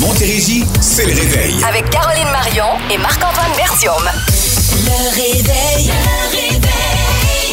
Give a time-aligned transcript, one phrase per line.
[0.00, 1.56] Montérégie, c'est le réveil.
[1.66, 4.02] Avec Caroline Marion et Marc-Antoine Bertium.
[4.84, 5.86] Le réveil.
[5.86, 6.60] Le réveil.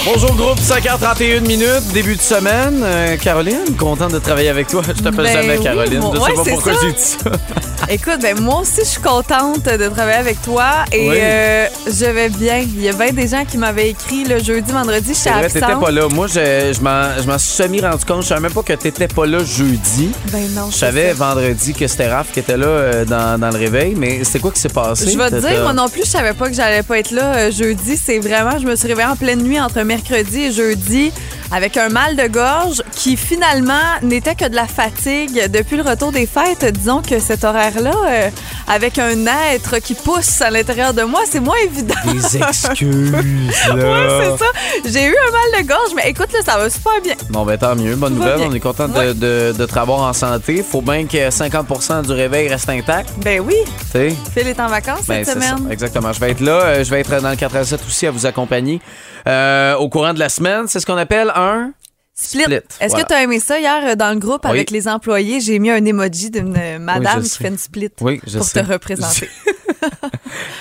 [0.05, 2.81] Bonjour groupe, 5h31 minutes, début de semaine.
[2.83, 4.81] Euh, Caroline, contente de travailler avec toi.
[4.85, 5.99] Je t'appelle Ben jamais oui, Caroline.
[5.99, 7.32] moi- je sais ouais, pas pourquoi j'ai dit ça.
[7.89, 11.15] Écoute, ben moi aussi, je suis contente de travailler avec toi et Oui.
[11.20, 12.57] euh, je vais bien.
[12.59, 15.59] Il y a bien des gens qui m'avaient écrit le jeudi, vendredi, C'est vrai, t'étais
[15.59, 16.07] pas là.
[16.09, 18.23] Moi, je, je m'en- je m'en suis semi rendu compte.
[18.23, 20.11] Je savais même pas que t'étais pas là jeudi.
[20.32, 23.50] Ben non, Je c'est savais vendredi que c'était Raph qui était là euh, dans, dans
[23.50, 25.11] le réveil, mais c'était quoi qui s'est passé?
[25.11, 27.36] Je vais te dire, moi non plus, je savais pas que j'allais pas être là
[27.36, 27.97] euh, jeudi.
[28.04, 31.11] C'est vraiment, je me suis réveillée en pleine nuit entre mercredi et jeudi
[31.51, 36.11] avec un mal de gorge qui finalement n'était que de la fatigue depuis le retour
[36.11, 36.66] des fêtes.
[36.73, 37.44] Disons que cet
[37.77, 38.30] horaire-là, euh,
[38.67, 41.94] avec un être qui pousse à l'intérieur de moi, c'est moins évident.
[42.05, 43.75] Des excuses, là.
[43.75, 44.52] Ouais, c'est ça.
[44.86, 47.16] J'ai eu un mal de gorge, mais écoute, là, ça va super bien.
[47.30, 47.95] Bon, ben tant mieux.
[47.95, 48.41] Bonne Tout nouvelle.
[48.47, 49.14] On est content de, Ouais.
[49.14, 50.64] de, de te revoir en santé.
[50.64, 53.09] Faut bien que 50% du réveil reste intact.
[53.17, 53.55] Ben oui,
[53.92, 54.11] Tu?
[54.33, 55.72] Phil est en vacances Ben, cette ça, semaine.
[55.72, 56.14] exactement.
[56.14, 56.61] Je vais être là.
[56.64, 58.80] Euh, Je vais être dans le 4 à 7 aussi à vous accompagner.
[59.28, 61.72] Euh, au courant de la semaine, c'est ce qu'on appelle un
[62.16, 62.44] Split.
[62.44, 62.56] split.
[62.80, 63.03] Est-ce Voilà.
[63.03, 64.52] que tu as aimé ça hier euh, dans le groupe Oui.
[64.52, 65.39] avec les employés?
[65.42, 67.44] J'ai mis un emoji d'une euh, madame qui sais.
[67.44, 68.64] fait une split Oui, pour sais.
[68.64, 69.30] te représenter.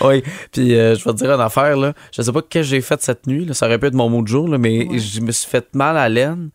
[0.03, 1.93] Oui, puis euh, je vais te dire une affaire, là.
[2.15, 3.55] Je sais pas ce que j'ai fait cette nuit, là.
[3.55, 4.99] ça aurait pu être mon mot de jour, là, mais Ouais.
[4.99, 6.51] je me suis fait mal à l'aine.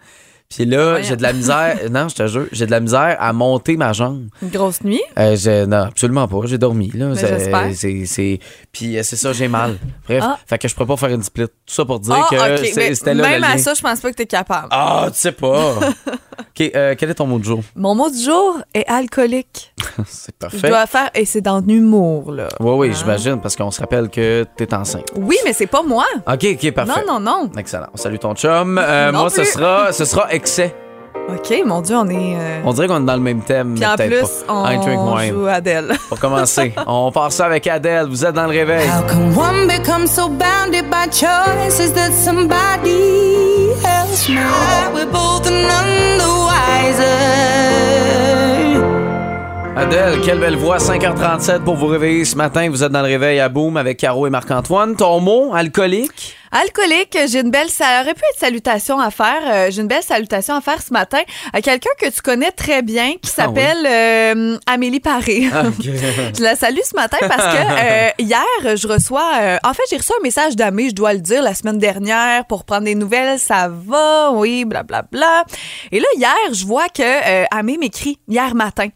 [0.49, 3.33] Puis là, j'ai de la misère, non, je te jure, j'ai de la misère à
[3.33, 4.27] monter ma jambe.
[4.41, 5.01] Une grosse nuit?
[5.19, 6.89] Euh, non, absolument pas, j'ai dormi.
[6.93, 7.13] Là.
[7.15, 8.39] C'est- c'est-
[8.71, 9.77] Puis euh, c'est ça, j'ai mal.
[10.07, 10.37] Bref, Ah.
[10.47, 11.47] fait que je pourrais pas faire une split.
[11.47, 12.65] Tout ça pour dire Ah, que ok.
[12.73, 14.67] c'est- mais c'était là même le à ça, je pense pas que tu es capable.
[14.71, 15.75] Ah, tu sais pas.
[16.39, 17.61] OK, euh, quel est ton mot de jour?
[17.75, 19.73] Mon mot du jour est alcoolique.
[20.07, 20.69] C'est Je parfait.
[20.69, 22.47] dois faire, et c'est dans l'humour, là.
[22.59, 22.93] Oui, oui, Hein?
[22.97, 25.07] j'imagine, parce qu'on se rappelle que t'es enceinte.
[25.15, 26.05] Oui, mais c'est pas moi.
[26.27, 26.91] OK, OK, parfait.
[27.07, 27.51] Non, non, non.
[27.57, 27.87] Excellent.
[27.95, 28.77] Salut ton chum.
[28.77, 30.73] Euh, moi, ce sera, ce sera excès.
[31.29, 32.35] OK, mon Dieu, on est.
[32.37, 33.73] euh, On dirait qu'on est dans le même thème.
[33.73, 34.71] Puis mais en peut-être plus, pas.
[34.73, 35.33] I drink on wine.
[35.33, 35.91] joue Adèle.
[36.07, 38.07] Pour commencer, on part ça avec Adèle.
[38.07, 38.87] Vous êtes dans le réveil.
[38.87, 44.93] How can one become so bounded by choices that somebody else made?
[44.93, 46.29] We're both none the
[48.07, 48.81] wiser.
[49.75, 50.77] Adèle, quelle belle voix.
[50.77, 52.69] 5h37 pour vous réveiller ce matin.
[52.69, 54.95] Vous êtes dans le réveil à Boom avec Caro et Marc-Antoine.
[54.95, 56.35] Ton mot, alcoolique?
[56.51, 57.69] Alcoolique, j'ai une belle.
[57.69, 59.41] Ça aurait pu être salutation à faire.
[59.45, 61.19] euh, j'ai une belle salutation à faire ce matin
[61.53, 63.55] à quelqu'un que tu connais très bien qui Ah oui.
[63.61, 65.49] s'appelle euh, Amélie Paré.
[65.53, 65.63] Ah.
[65.81, 69.31] Je la salue ce matin parce que euh, hier, je reçois.
[69.41, 72.45] euh, en fait, j'ai reçu un message d'Amé, je dois le dire, la semaine dernière
[72.45, 73.39] pour prendre des nouvelles.
[73.39, 75.43] Ça va, oui, blablabla.
[75.91, 78.87] Et là, hier, je vois que euh, Amé m'écrit hier matin.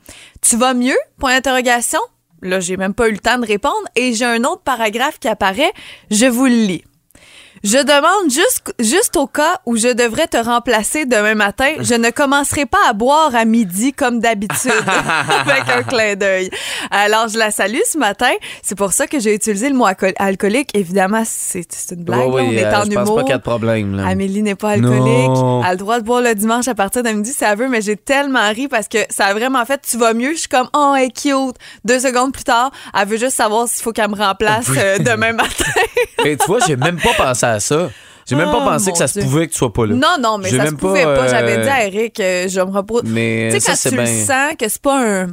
[0.41, 0.97] Tu vas mieux?
[1.19, 1.99] Point d'interrogation.
[2.41, 5.27] Là, j'ai même pas eu le temps de répondre et j'ai un autre paragraphe qui
[5.27, 5.71] apparaît.
[6.09, 6.83] Je vous le lis.
[7.63, 12.09] Je demande juste, juste au cas où je devrais te remplacer demain matin, je ne
[12.09, 14.71] commencerai pas à boire à midi comme d'habitude,
[15.45, 16.49] avec un clin d'œil.
[16.89, 18.31] Alors, je la salue ce matin.
[18.63, 20.71] C'est pour ça que j'ai utilisé le mot alco- alcoolique.
[20.73, 22.19] Évidemment, c'est une blague.
[22.29, 22.43] Oui, là.
[22.43, 23.15] on oui, est euh, en je pense humour.
[23.17, 23.95] pas qu'il y a de problème.
[23.95, 24.07] Là.
[24.07, 25.01] Amélie n'est pas alcoolique.
[25.29, 25.61] Non.
[25.61, 27.67] Elle a le droit de boire le dimanche à partir de midi si elle veut,
[27.69, 30.31] mais j'ai tellement ri parce que ça a vraiment fait tu vas mieux.
[30.33, 31.55] Je suis comme oh, elle est cute.
[31.85, 34.77] Deux secondes plus tard, elle veut juste savoir s'il faut qu'elle me remplace Oui.
[34.79, 35.65] euh, demain matin.
[36.25, 37.89] Et tu vois, j'ai même pas pensé à ça.
[38.27, 39.95] J'ai même Oh, pas pensé mon que ça se pouvait que tu sois pas là.
[39.95, 41.27] Non, non, mais J'ai ça se pouvait pas, pas.
[41.27, 43.01] J'avais euh, dit à Eric, euh, je me repose.
[43.05, 45.27] Mais Tu sais, quand tu le sens que c'est pas un.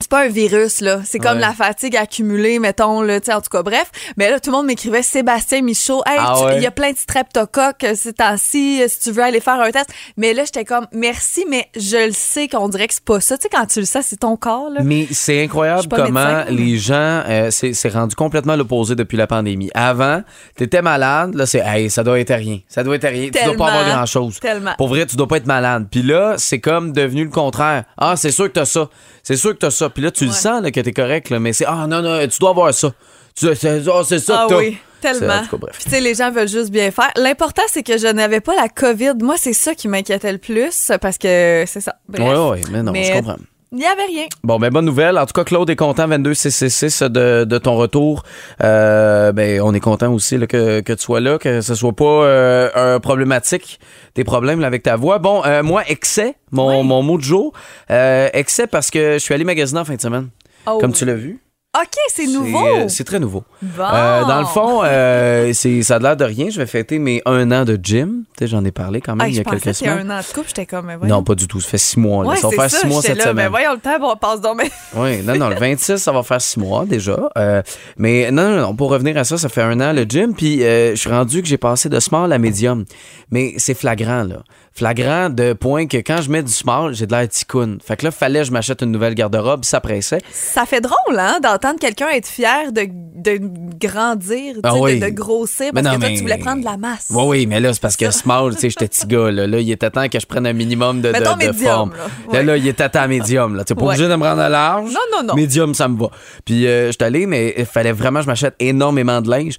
[0.00, 1.00] C'est pas un virus, là.
[1.04, 1.40] C'est comme Ouais.
[1.40, 3.90] la fatigue accumulée, mettons, là, tu en tout cas, bref.
[4.16, 6.02] Mais là, tout le monde m'écrivait Sébastien Michaud.
[6.06, 6.60] Hey, Ah il ouais?
[6.62, 9.70] y a plein de streptocoques euh, ces temps-ci, euh, si tu veux aller faire un
[9.70, 9.86] test.
[10.16, 13.36] Mais là, j'étais comme, merci, mais je le sais qu'on dirait que c'est pas ça.
[13.38, 14.80] Tu sais, quand tu le sais, c'est ton corps, là.
[14.84, 19.70] Mais c'est incroyable comment médecin, les gens, euh, c'est rendu complètement l'opposé depuis la pandémie.
[19.74, 20.22] Avant,
[20.56, 23.56] t'étais malade, là c'est, hey, ça doit être rien, ça doit être rien, tu dois
[23.56, 23.94] pas avoir Tellement.
[23.96, 24.40] grand chose.
[24.40, 24.74] Tellement.
[24.76, 25.86] Pour vrai, tu dois pas être malade.
[25.90, 27.84] Puis là, c'est comme devenu le contraire.
[27.96, 28.88] Ah, c'est sûr que t'as ça,
[29.22, 29.85] c'est sûr que t'as ça.
[29.90, 32.26] Puis là, tu le sens là, que t'es correct, là, mais c'est ah non non,
[32.26, 32.92] tu dois avoir ça.
[33.34, 35.42] Tu, c'est, c'est ça Ah oui, tellement.
[35.42, 35.74] cas, bref.
[35.74, 37.10] Puis, tu sais, les gens veulent juste bien faire.
[37.16, 39.14] L'important, c'est que je n'avais pas la COVID.
[39.20, 41.96] Moi, c'est ça qui m'inquiétait le plus parce que c'est ça.
[42.08, 42.26] Bref.
[42.26, 43.36] Ouais ouais, mais non, Mais, je comprends.
[43.72, 44.26] Il n'y avait rien.
[44.44, 45.18] Bon, ben bonne nouvelle.
[45.18, 48.22] En tout cas, Claude est content, 22-666 de, de ton retour.
[48.62, 51.92] Euh, ben, on est content aussi là, que, que tu sois là, que ce soit
[51.92, 53.80] pas euh, un problématique,
[54.14, 55.18] tes problèmes là, avec ta voix.
[55.18, 57.52] Bon, euh, moi, excès, mon, mon mot de jour.
[57.90, 60.28] Euh, excès parce que je suis allé magasiner en fin de semaine.
[60.66, 60.78] Oh.
[60.80, 61.40] Comme tu l'as vu.
[61.82, 62.66] OK, c'est nouveau.
[62.66, 63.44] euh, C'est très nouveau.
[63.60, 63.82] Bon.
[63.92, 66.48] Euh, dans le fond, euh, c'est ça a l'air de rien.
[66.50, 68.24] Je vais fêter mes un an de gym.
[68.36, 69.90] Tu sais, j'en ai parlé quand même Ah, il y je a pensais quelques c'était
[69.90, 70.10] semaines.
[70.10, 70.48] un an de couple.
[70.48, 71.16] J'étais comme, mais voyons.
[71.16, 71.60] Non, pas du tout.
[71.60, 72.24] Ça fait six mois.
[72.24, 72.30] là.
[72.30, 73.44] Ouais, ça va c'est faire six mois j'étais cette là, semaine.
[73.44, 74.56] Mais voyons le temps, on passe donc.
[74.58, 77.18] mais- Oui, non, non, le 26, ça va faire six mois déjà.
[77.36, 77.62] Euh,
[77.98, 80.62] mais non, non, non, pour revenir à ça, ça fait un an le gym, puis
[80.64, 82.84] euh, je suis rendu que j'ai passé de small à médium.
[83.30, 84.38] Mais c'est flagrant, là.
[84.76, 87.78] Flagrant de point que quand je mets du small, j'ai de l'air ticoun.
[87.82, 90.20] Fait que là, fallait que je m'achète une nouvelle garde-robe, ça pressait.
[90.32, 93.40] Ça fait drôle, hein, d'entendre quelqu'un être fier de, de
[93.78, 95.00] grandir, Ah oui.
[95.00, 97.06] de, de grossir, parce non, que toi, mais- tu voulais prendre de la masse.
[97.10, 99.30] Oui, oui, mais là, c'est parce que small, tu sais, j'étais petit gars.
[99.30, 99.46] Là.
[99.46, 101.92] Là, il était temps que je prenne un minimum de, de, Mettons de médium, forme.
[102.32, 102.42] là.
[102.42, 103.54] Là, il était temps à médium.
[103.56, 103.64] Là.
[103.64, 103.88] Tu pas Ouais.
[103.94, 104.90] obligé de me rendre à large.
[104.92, 105.34] Non, non, non.
[105.34, 106.10] Médium, ça me va.
[106.44, 109.56] Puis, euh, je suis allé, mais il fallait vraiment que je m'achète énormément de linge.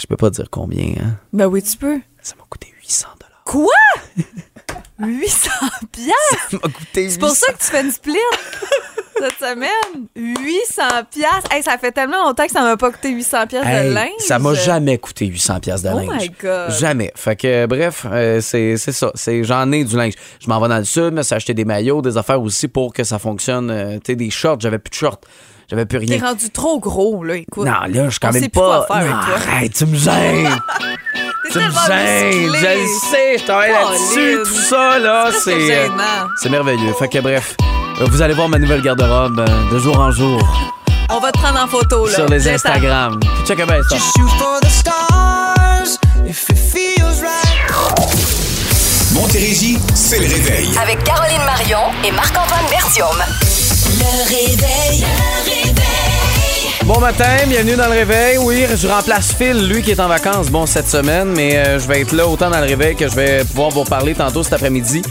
[0.00, 1.16] Je peux pas dire combien, hein.
[1.32, 1.98] Ben oui, tu peux.
[2.20, 3.06] Ça m'a coûté 800
[3.52, 3.66] Quoi?
[4.98, 5.50] 800
[5.90, 6.50] piastres?
[6.50, 8.16] Ça m'a coûté 800 C'est pour ça que tu fais une split
[9.18, 10.06] cette semaine.
[10.16, 11.52] 800 piastres.
[11.52, 14.10] Hey, ça fait tellement longtemps que ça m'a pas coûté 800 piastres Hey, de linge.
[14.20, 16.22] Ça m'a jamais coûté 800 pièces de Oh linge.
[16.22, 16.70] my God.
[16.78, 17.12] Jamais.
[17.16, 19.10] Fait que euh, bref, euh, c'est c'est ça.
[19.16, 20.14] C'est j'en ai du linge.
[20.40, 23.02] Je m'en vais dans le sud, mais acheter des maillots, des affaires aussi pour que
[23.04, 23.70] ça fonctionne.
[23.70, 24.60] euh, tu sais, des shorts.
[24.60, 25.20] J'avais plus de shorts.
[25.68, 26.26] J'avais plus T'es rien.
[26.28, 27.64] rendu trop gros, là, écoute.
[27.66, 28.84] Non, là, je suis quand On même sait plus pas.
[28.86, 29.52] quoi faire Non, avec toi.
[29.52, 30.48] arrête, tu me gênes.
[31.50, 32.54] Tu me gênes.
[32.54, 33.38] Je le sais.
[33.38, 34.38] Je travaille là-dessus.
[34.44, 35.50] Tout ça, là, C'est c'est.
[35.52, 36.28] euh, gênant.
[36.40, 36.92] C'est merveilleux.
[36.98, 37.56] Fait que bref,
[38.00, 40.40] euh, vous allez voir ma nouvelle garde-robe euh, de jour en jour
[41.10, 42.14] On va te prendre en photo, là.
[42.14, 43.18] sur les Instagram.
[43.46, 43.96] Check bien ça.
[43.96, 47.72] Shoot for the stars if it feels right.
[49.14, 50.70] Montérégie, c'est le réveil.
[50.80, 53.08] Avec Caroline Marion et Marc-Antoine Bertium.
[53.98, 55.00] Le réveil.
[55.00, 55.71] Le réveil.
[56.86, 58.38] Bon matin, bienvenue dans le réveil.
[58.38, 61.86] Oui, je remplace Phil, lui qui est en vacances, bon, cette semaine, mais euh, je
[61.86, 64.54] vais être là autant dans le réveil que je vais pouvoir vous reparler tantôt cet
[64.54, 65.02] après-midi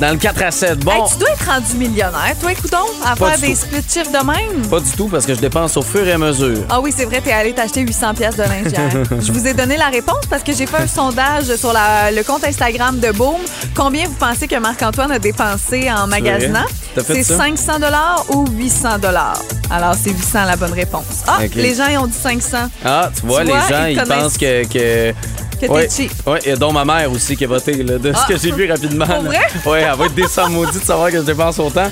[0.00, 0.78] dans le 4 à 7.
[0.80, 3.60] Bon, Hey, tu dois être rendu millionnaire, toi, écoutons, à Pas faire des tout.
[3.60, 4.66] split chiffres de même.
[4.68, 6.58] pas du tout parce que je dépense au fur et à mesure.
[6.68, 8.72] Ah oui, c'est vrai, t'es allé t'acheter 800 pièces de linge.
[9.20, 12.22] Je vous ai donné la réponse parce que j'ai fait un sondage sur la- le
[12.22, 13.36] compte Instagram de Boom.
[13.74, 16.64] Combien vous pensez que Marc-Antoine a dépensé en magasinant?
[17.06, 17.36] C'est ça?
[17.36, 17.72] 500
[18.30, 18.88] ou 800
[19.70, 21.04] Alors, c'est 800 la bonne réponse.
[21.26, 22.56] Ah, les gens, ils ont dit 500.
[22.84, 24.64] Ah, tu vois, Tu les vois, gens, ils pensent que.
[24.64, 25.14] que...
[25.60, 28.20] Que t'es ouais, et dont ma mère aussi qui a voté, là, de Ah.
[28.28, 29.04] ce que j'ai vu rapidement.
[29.06, 29.40] Pour vrai?
[29.66, 31.88] Ouais, elle va être décembre maudite de savoir que je dépense autant.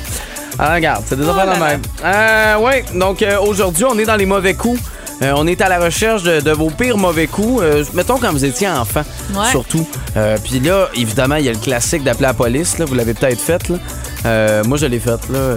[0.58, 1.82] Ah, regarde, c'est des Oh affaires de même.
[2.04, 4.80] Euh, ouais, donc euh, aujourd'hui, on est dans les mauvais coups.
[5.22, 7.62] Euh, on est à la recherche de, de vos pires mauvais coups.
[7.62, 9.02] Euh, mettons quand vous étiez enfant,
[9.34, 9.50] Ouais.
[9.50, 9.86] surtout.
[10.16, 12.76] Euh, Puis là, évidemment, il y a le classique d'appeler la police.
[12.78, 13.62] Là, vous l'avez peut-être fait.
[13.68, 14.62] Là.
[14.64, 15.18] Moi, je l'ai fait.
[15.30, 15.56] Là,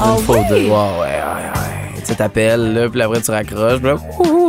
[0.00, 0.38] Ah une oui?
[0.48, 0.54] deux.
[0.56, 2.02] Ouais, ouais, ouais, ouais.
[2.06, 3.82] Tu t'appelles, là, puis après, tu raccroches.
[3.82, 4.39] Là, ouh,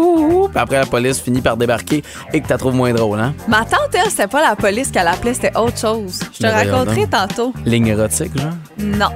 [0.49, 2.03] puis après, la police finit par débarquer
[2.33, 3.19] et que tu la trouves moins drôle.
[3.19, 3.33] Hein?
[3.47, 6.19] Ma tante, elle, c'était pas la police qu'elle appelait, c'était autre chose.
[6.33, 7.09] Je te raconterai donc.
[7.09, 7.53] tantôt.
[7.65, 8.51] Ligne érotique, genre?
[8.77, 9.09] Non.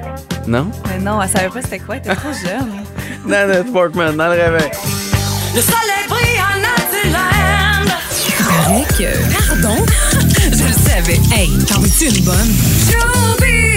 [0.47, 0.67] Non?
[0.89, 2.69] Mais non, elle savait pas c'était quoi, elle était trop jeune.
[3.25, 4.71] Nanette Portman, dans le réveil.
[5.55, 6.55] Le soleil brille en.
[8.65, 9.13] Correct, euh,
[9.61, 9.85] pardon.
[10.51, 11.19] Je le savais.
[11.35, 13.74] Hey, t'en veux-tu une bonne?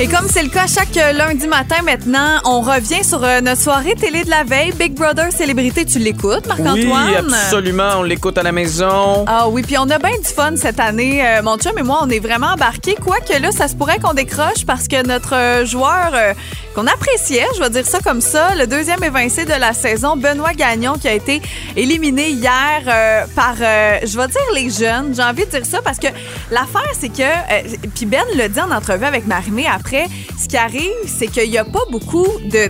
[0.00, 3.60] Et comme c'est le cas chaque euh, lundi matin maintenant, on revient sur euh, notre
[3.60, 4.70] soirée télé de la veille.
[4.70, 7.26] Big Brother Célébrité, tu l'écoutes, Marc-Antoine?
[7.26, 7.94] Oui, absolument.
[7.96, 9.24] On l'écoute à la maison.
[9.26, 11.26] Ah oui, puis on a bien du fun cette année.
[11.26, 12.94] Euh, mon chum et moi, on est vraiment embarqués.
[12.94, 16.32] Quoique là, ça se pourrait qu'on décroche parce que notre joueur euh,
[16.76, 20.52] qu'on appréciait, je vais dire ça comme ça, le deuxième évincé de la saison, Benoît
[20.52, 21.42] Gagnon, qui a été
[21.74, 25.12] éliminé hier euh, par, je vais dire les jeunes.
[25.16, 26.06] J'ai envie de dire ça parce que
[26.52, 30.92] l'affaire, c'est que, puis Ben le dit en entrevue avec Marimé après, ce qui arrive,
[31.06, 32.68] c'est qu'il n'y a pas beaucoup de,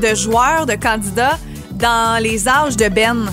[0.00, 1.38] de joueurs, de candidats
[1.72, 3.30] dans les âges de Ben.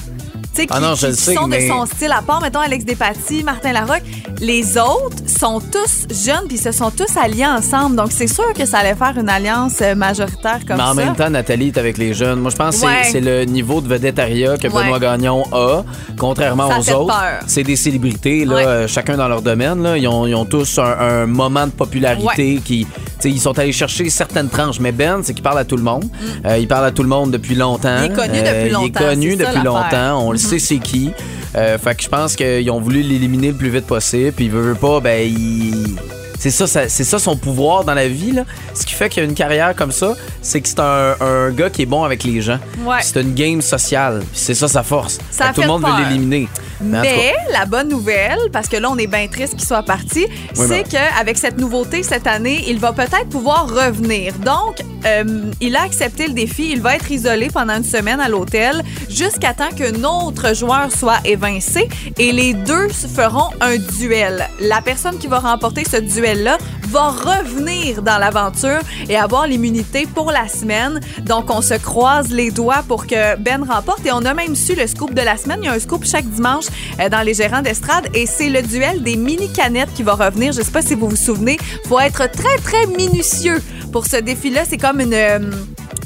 [0.56, 2.22] Tu sais, qui, Ah non, qui- le qui sais, sont mais- de son style, à
[2.22, 4.04] part, mettons, Alex Despatie, Martin Larocque.
[4.40, 7.96] Les autres sont tous jeunes, puis se sont tous alliés ensemble.
[7.96, 10.94] Donc, c'est sûr que ça allait faire une alliance euh, majoritaire comme Mais en ça.
[10.94, 12.39] même temps, Nathalie est avec les jeunes.
[12.39, 14.84] Moi, je pense que c'est- le niveau de vedettariat que Ouais.
[14.84, 15.84] Benoît Gagnon a,
[16.18, 17.15] contrairement Ça aux fait autres.
[17.48, 18.65] C'est des célébrités, là, Ouais.
[18.65, 19.82] euh, chacun dans leur domaine.
[19.84, 19.98] Là.
[19.98, 20.84] Ils, ont, ils ont tous un,
[21.24, 22.88] un moment de popularité qui.
[23.24, 24.80] Ils sont allés chercher certaines tranches.
[24.80, 26.06] Mais Ben, c'est qu'il parle à tout le monde.
[26.46, 27.89] Euh, il parle à tout le monde depuis longtemps.
[28.01, 28.06] Mm.
[28.06, 30.20] Il est connu depuis Il longtemps, est connu ça, depuis longtemps.
[30.27, 31.12] On le c'est qui.
[31.56, 34.32] Euh, fait que je pense qu'ils ont voulu l'éliminer le plus vite possible.
[34.32, 35.96] Puis veut, veut pas, ben, il.
[36.38, 38.32] C'est ça, ça- c'est ça son pouvoir dans la vie.
[38.32, 38.44] Là.
[38.74, 41.70] Ce qui fait qu'il a une carrière comme ça, c'est que c'est un, un gars
[41.70, 42.60] qui est bon avec les gens.
[42.86, 42.98] Ouais.
[43.01, 44.24] C'est une game sociale.
[44.34, 45.18] C'est ça sa force.
[45.32, 45.96] Ça Fait tout le monde peur.
[45.98, 46.48] veut l'éliminer.
[46.82, 50.27] Mais la bonne nouvelle, parce que là, on est bien triste qu'il soit parti,
[50.58, 54.34] Oui, c'est qu'avec cette nouveauté cette année, il va peut-être pouvoir revenir.
[54.36, 54.75] Donc,
[55.06, 55.24] euh,
[55.62, 56.70] il a accepté le défi.
[56.72, 61.20] Il va être isolé pendant une semaine à l'hôtel jusqu'à temps qu'un autre joueur soit
[61.24, 61.88] évincé
[62.18, 64.48] et les deux feront un duel.
[64.60, 65.98] La personne qui va remporter ce
[66.44, 71.00] va revenir dans l'aventure et avoir l'immunité pour la semaine.
[71.24, 74.06] Donc, on se croise les doigts pour que Ben remporte.
[74.06, 75.60] Et on a même su le scoop de la semaine.
[75.63, 76.65] Il y a un scoop chaque dimanche
[77.00, 80.54] euh, dans les gérants d'estrade et c'est le duel des mini-canettes qui va revenir.
[80.54, 81.58] Je sais pas si vous vous souvenez.
[81.88, 83.62] faut être très, très minutieux
[83.92, 84.62] pour ce défi-là.
[84.70, 85.13] C'est comme une...
[85.13, 85.39] euh,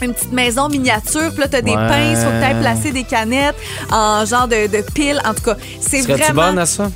[0.02, 1.88] une petite maison miniature, puis là, t'as des Ouais.
[1.90, 3.56] pinces, faut que t'ailles placer des canettes
[3.92, 5.20] en genre de, de piles.
[5.26, 6.42] En tout cas, c'est vraiment...
[6.48, 6.90] bonne à ça?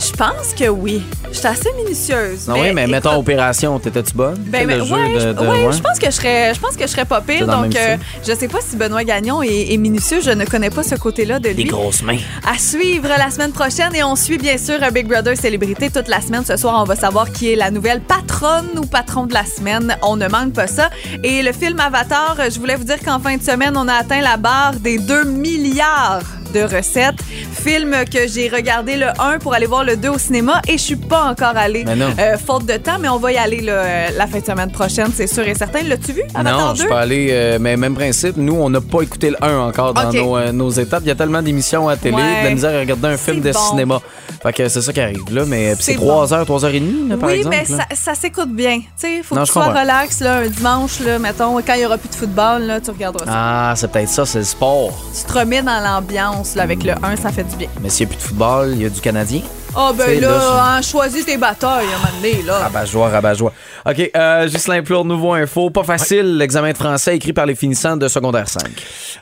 [0.00, 1.02] Je pense que oui.
[1.30, 2.48] Je suis assez minutieuse.
[2.48, 4.36] Non, oui, mais écoute, mettons opération, t'étais-tu bonne?
[4.38, 5.72] Ben, ouais, de- je, de- ouais, ouais.
[5.72, 7.40] je pense que je serais, je pense que je serais pas pire.
[7.40, 10.20] C'est dans le Donc, même euh, je sais pas si Benoît Gagnon est, est minutieux.
[10.22, 11.64] Je ne connais pas ce côté-là de Des lui.
[11.64, 12.18] grosses mains.
[12.50, 16.08] À suivre la semaine prochaine et on suit bien sûr un Big Brother célébrité toute
[16.08, 16.44] la semaine.
[16.46, 19.96] Ce soir, on va savoir qui est la nouvelle patronne ou patron de la semaine.
[20.02, 20.88] On ne manque pas ça.
[21.22, 24.22] Et le film Avatar, je voulais vous dire qu'en fin de semaine, on a atteint
[24.22, 27.20] la barre des 2 milliards de recettes.
[27.52, 30.82] Film que j'ai regardé le 1 pour aller voir le 2 au cinéma et je
[30.82, 31.84] suis pas encore allée.
[31.84, 32.10] Mais non.
[32.18, 34.70] Euh, faute de temps, mais on va y aller là, euh, la fin de semaine
[34.70, 35.82] prochaine, c'est sûr et certain.
[35.82, 36.74] L'as-tu vu, Avatar Non, 2?
[36.76, 38.36] je suis pas allé, euh, mais même principe.
[38.36, 41.02] Nous, on n'a pas écouté le 1 encore dans nos, euh, nos étapes.
[41.04, 42.40] Il y a tellement d'émissions à télé, Ouais.
[42.42, 43.58] de la misère à regarder un film de bon.
[43.58, 44.00] cinéma.
[44.42, 45.44] Fait que c'est ça qui arrive là.
[45.46, 47.56] Mais puis c'est C'est 3 heures, 3 heures et demie, là, par oui, exemple.
[47.68, 47.84] mais là.
[47.90, 48.78] ça, ça s'écoute bien.
[48.78, 49.80] Tu sais, faut Non, que tu sois comprends.
[49.80, 52.90] relax là, un dimanche, là, mettons, quand il y aura plus de football, là, tu
[52.90, 53.32] regarderas ça.
[53.34, 54.92] Ah, c'est peut-être ça, c'est le sport.
[55.14, 57.68] Tu te remets dans l'ambiance là, avec le 1, ça fait du bien.
[57.82, 59.42] Mais s'il n'y a plus de football, il y a du Canadien.
[59.76, 62.58] Ah ben Tu sais, là, là, hein, choisis tes batailles, à un moment donné, là.
[62.58, 63.52] Rabat-joie, rabat-joie.
[63.86, 65.70] OK, euh, Ghislain Plourde, nouveau info.
[65.70, 68.62] Pas facile, l'examen de français écrit par les finissants de secondaire 5.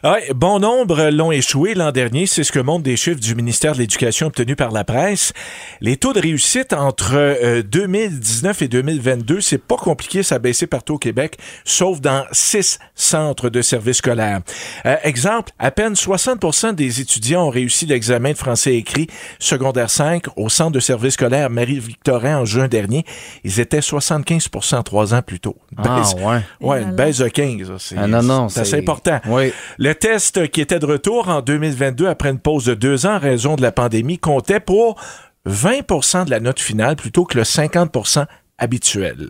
[0.05, 3.75] Ouais, bon nombre l'ont échoué l'an dernier, c'est ce que montrent des chiffres du ministère
[3.75, 5.33] de l'Éducation obtenus par la presse.
[5.81, 10.67] Les taux de réussite entre euh, 2019 et 2022, c'est pas compliqué, ça a baissé
[10.67, 14.41] partout au Québec, sauf dans six centres de services scolaires.
[14.87, 20.25] Euh, exemple, à peine 60% des étudiants ont réussi l'examen de français écrit secondaire 5
[20.39, 23.05] au centre de services scolaires Marie-Victorin en juin dernier.
[23.45, 25.57] Ils étaient 75% trois ans plus tôt.
[25.77, 26.41] Une Ah, ouais.
[26.61, 27.73] Ouais, une baisse de 15.
[27.79, 29.21] C'est Ah, non, non, c'est assez important.
[29.27, 29.53] Oui.
[29.79, 33.19] Le test qui était de retour en 2022 après une pause de deux ans en
[33.19, 35.01] raison de la pandémie comptait pour
[35.47, 38.27] 20% de la note finale plutôt que le 50%
[38.59, 39.29] habituel.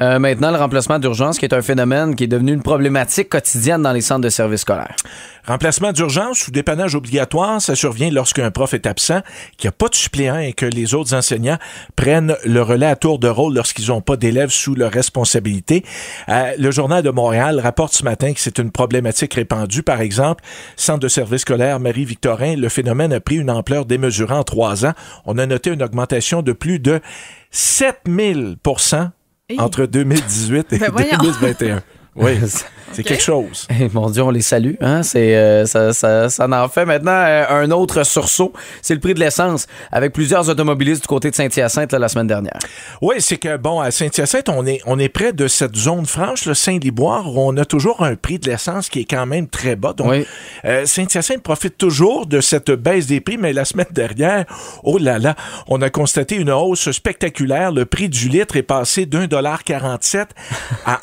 [0.00, 3.82] Euh, maintenant, le remplacement d'urgence, qui est un phénomène qui est devenu une problématique quotidienne
[3.82, 4.96] dans les centres de services scolaires.
[5.46, 9.20] Remplacement d'urgence ou dépannage obligatoire, ça survient lorsqu'un prof est absent,
[9.56, 11.58] qu'il n'y a pas de suppléant et que les autres enseignants
[11.96, 15.84] prennent le relais à tour de rôle lorsqu'ils n'ont pas d'élèves sous leur responsabilité.
[16.28, 19.82] Euh, le Journal de Montréal rapporte ce matin que c'est une problématique répandue.
[19.82, 20.42] Par exemple,
[20.76, 24.92] centre de service scolaire Marie-Victorin, le phénomène a pris une ampleur démesurée en trois ans.
[25.26, 27.00] On a noté une augmentation de plus de
[27.50, 28.56] 7000
[28.94, 29.23] Hey.
[29.58, 31.18] Entre 2018 et Ben voyons.
[31.18, 31.82] 2021.
[32.16, 32.38] Oui,
[32.92, 33.66] c'est quelque chose.
[33.70, 34.74] Eh, mon Dieu, on les salue.
[34.80, 35.02] Hein?
[35.02, 38.52] C'est, euh, ça, ça, ça en fait maintenant euh, un autre sursaut.
[38.82, 42.28] C'est le prix de l'essence, avec plusieurs automobilistes du côté de Saint-Hyacinthe là, la semaine
[42.28, 42.58] dernière.
[43.02, 46.46] Oui, c'est que, bon, à Saint-Hyacinthe, on est, on est près de cette zone franche,
[46.46, 49.74] le Saint-Liboire, où on a toujours un prix de l'essence qui est quand même très
[49.74, 49.92] bas.
[49.92, 50.24] Donc, Oui.
[50.64, 54.44] euh, Saint-Hyacinthe profite toujours de cette baisse des prix, mais la semaine dernière,
[54.84, 55.34] oh là là,
[55.66, 57.72] on a constaté une hausse spectaculaire.
[57.72, 60.28] Le prix du litre est passé d'un dollar 47
[60.86, 61.00] à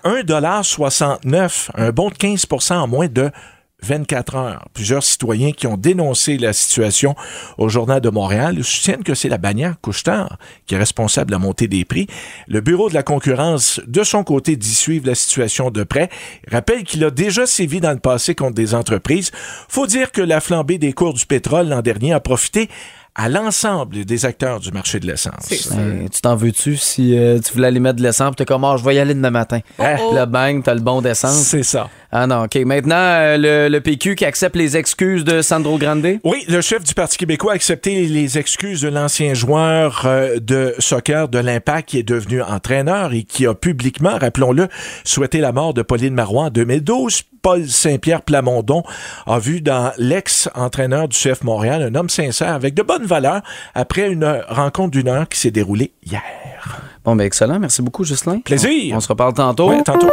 [1.02, 3.32] 1,69 un bond de 15% en moins de
[3.84, 4.68] 24 heures.
[4.74, 7.16] Plusieurs citoyens qui ont dénoncé la situation
[7.58, 11.40] au Journal de Montréal soutiennent que c'est la bannière Couchetard qui est responsable de la
[11.40, 12.06] montée des prix.
[12.48, 16.10] Le Bureau de la concurrence, de son côté, dit suivre la situation de près.
[16.48, 19.32] Il rappelle qu'il a déjà sévi dans le passé contre des entreprises.
[19.68, 22.70] Faut dire que la flambée des cours du pétrole l'an dernier a profité
[23.16, 25.50] à l'ensemble des acteurs du marché de l'essence.
[25.52, 28.76] Eh, tu t'en veux-tu si euh, tu voulais aller mettre de l'essence, t'es comme, Ah,
[28.78, 29.60] je vais y aller demain matin.
[29.80, 29.96] Hein?
[29.98, 31.36] Puis là, bang, t'as le bon d'essence.
[31.44, 31.90] C'est ça.
[32.12, 32.56] Ah non, OK.
[32.66, 36.06] Maintenant, euh, le, le PQ qui accepte les excuses de Sandro Grande?
[36.24, 40.74] Oui, le chef du Parti québécois a accepté les excuses de l'ancien joueur euh, de
[40.80, 44.68] soccer de l'Impact qui est devenu entraîneur et qui a publiquement, rappelons-le,
[45.04, 47.24] souhaité la mort de Pauline Marois en 2012.
[47.42, 48.84] Paul Saint-Pierre Plamondon
[49.26, 53.42] a vu dans l'ex-entraîneur du chef Montréal un homme sincère avec de bonnes valeurs
[53.74, 56.22] après une rencontre d'une heure qui s'est déroulée hier.
[57.04, 57.60] Bon, ben excellent.
[57.60, 58.40] Merci beaucoup, Ghislain.
[58.40, 58.94] Plaisir.
[58.94, 59.70] On, on se reparle tantôt.
[59.70, 60.10] Ouais, tantôt.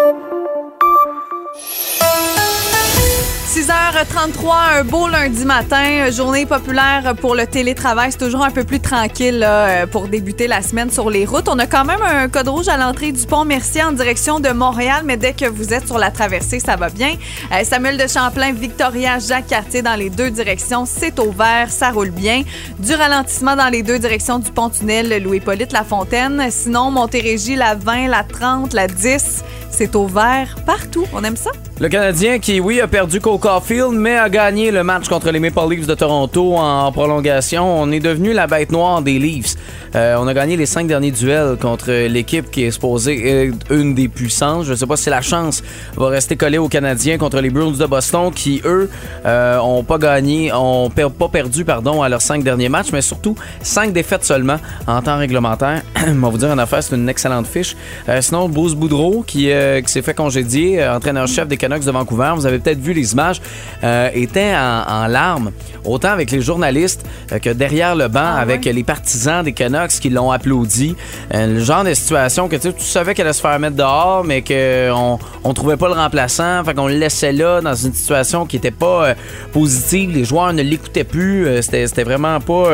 [3.58, 8.12] 6h33, un beau lundi matin, journée populaire pour le télétravail.
[8.12, 11.48] C'est toujours un peu plus tranquille là, pour débuter la semaine sur les routes.
[11.48, 14.50] On a quand même un code rouge à l'entrée du pont Mercier en direction de
[14.50, 17.14] Montréal, mais dès que vous êtes sur la traversée, ça va bien.
[17.50, 21.90] Euh, Samuel de Champlain, Victoria, Jacques Cartier dans les deux directions, c'est au vert, ça
[21.90, 22.44] roule bien.
[22.78, 26.46] Du ralentissement dans les deux directions du pont-tunnel Louis-Polyte Lafontaine.
[26.52, 31.06] Sinon, Montérégie, la 20, la 30, la 10, c'est au vert partout.
[31.12, 31.50] On aime ça?
[31.80, 35.38] Le Canadien qui, oui, a perdu qu'au Caulfield, mais a gagné le match contre les
[35.38, 37.82] Maple Leafs de Toronto en prolongation.
[37.82, 39.54] On est devenu la bête noire des Leafs.
[39.94, 44.08] Euh, on a gagné les cinq derniers duels contre l'équipe qui est supposée une des
[44.08, 44.66] puissances.
[44.66, 45.62] Je ne sais pas si la chance
[45.96, 48.90] va rester collée aux Canadiens contre les Bruins de Boston qui, eux,
[49.24, 53.36] euh, ont pas gagné, ont pas perdu, pardon, à leurs cinq derniers matchs, mais surtout
[53.62, 54.56] cinq défaites seulement
[54.88, 55.82] en temps réglementaire.
[56.08, 57.76] On va vous dire en affaire, c'est une excellente fiche.
[58.08, 59.48] Euh, sinon, Bruce Boudreau qui,
[59.84, 63.12] qui s'est fait congédier, entraîneur-chef des Canucks Canucks de Vancouver, vous avez peut-être vu les
[63.12, 63.40] images,
[63.84, 65.50] euh, était en, en larmes,
[65.84, 70.08] autant avec les journalistes euh, que derrière le banc, avec les partisans des Canucks qui
[70.10, 70.96] l'ont applaudi.
[71.34, 74.42] Euh, le genre de situation que tu savais qu'elle allait se faire mettre dehors, mais
[74.42, 78.56] qu'on on trouvait pas le remplaçant, fait qu'on le laissait là dans une situation qui
[78.56, 79.14] était pas euh,
[79.52, 80.10] positive.
[80.10, 82.70] Les joueurs ne l'écoutaient plus, c'était vraiment pas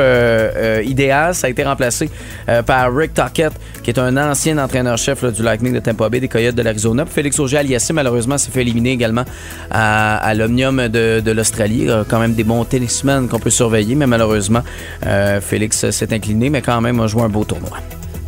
[0.83, 1.35] idéal.
[1.35, 2.11] Ça a été remplacé
[2.67, 6.55] par Rick Tockett, qui est un ancien entraîneur-chef du Lightning de Tampa Bay, des Coyotes
[6.55, 7.05] de l'Arizona.
[7.07, 9.25] Félix Auger-Aliassime, malheureusement, s'est fait éliminer également
[9.71, 11.89] à, l'Omnium de, de l'Australie.
[12.09, 14.63] Quand même des bons tennismen qu'on peut surveiller, mais malheureusement,
[15.07, 17.79] euh, Félix s'est incliné, mais quand même a joué un beau tournoi.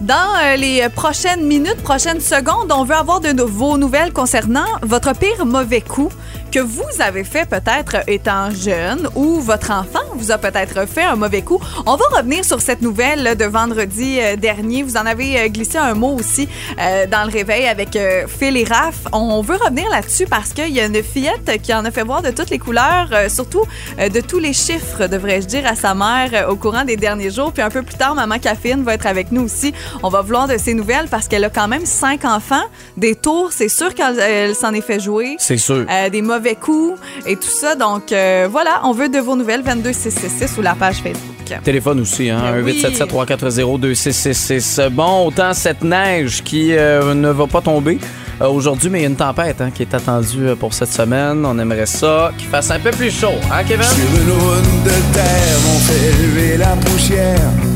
[0.01, 5.15] Dans euh, les prochaines minutes, prochaines secondes, on veut avoir de vos nouvelles concernant votre
[5.15, 6.11] pire mauvais coup
[6.51, 11.17] que vous avez fait peut-être étant jeune ou votre enfant vous a peut-être fait un
[11.17, 11.61] mauvais coup.
[11.85, 14.83] On va revenir sur cette nouvelle de vendredi euh, dernier.
[14.83, 16.49] Vous en avez euh, glissé un mot aussi
[16.81, 19.01] euh, dans le réveil avec euh, Phil et Raph.
[19.13, 22.23] On veut revenir là-dessus parce qu'il y a une fillette qui en a fait voir
[22.23, 23.65] de toutes les couleurs, euh, surtout
[23.99, 27.53] de tous les chiffres, devrais-je dire, à sa mère au courant des derniers jours.
[27.53, 29.75] Puis un peu plus tard, Maman Caffine va être avec nous aussi.
[30.03, 32.65] On va vouloir de ses nouvelles parce qu'elle a quand même cinq enfants.
[32.97, 35.37] Des tours, c'est sûr qu'elle elle s'en est fait jouer.
[35.39, 35.85] C'est sûr.
[36.11, 37.75] Des mauvais coups et tout ça.
[37.75, 41.35] Donc euh, voilà, on veut de vos nouvelles 22666 ou la page Facebook.
[41.63, 42.73] Téléphone aussi, hein, Ben 1 oui.
[42.73, 47.99] 877 340 2666 Bon, autant cette neige qui euh, ne va pas tomber
[48.41, 51.45] euh, aujourd'hui, mais il y a une tempête hein, qui est attendue pour cette semaine.
[51.47, 53.85] On aimerait ça qu'il fasse un peu plus chaud, hein, Kevin?
[53.85, 57.76] Sur une de terre, on fait lever la poussière.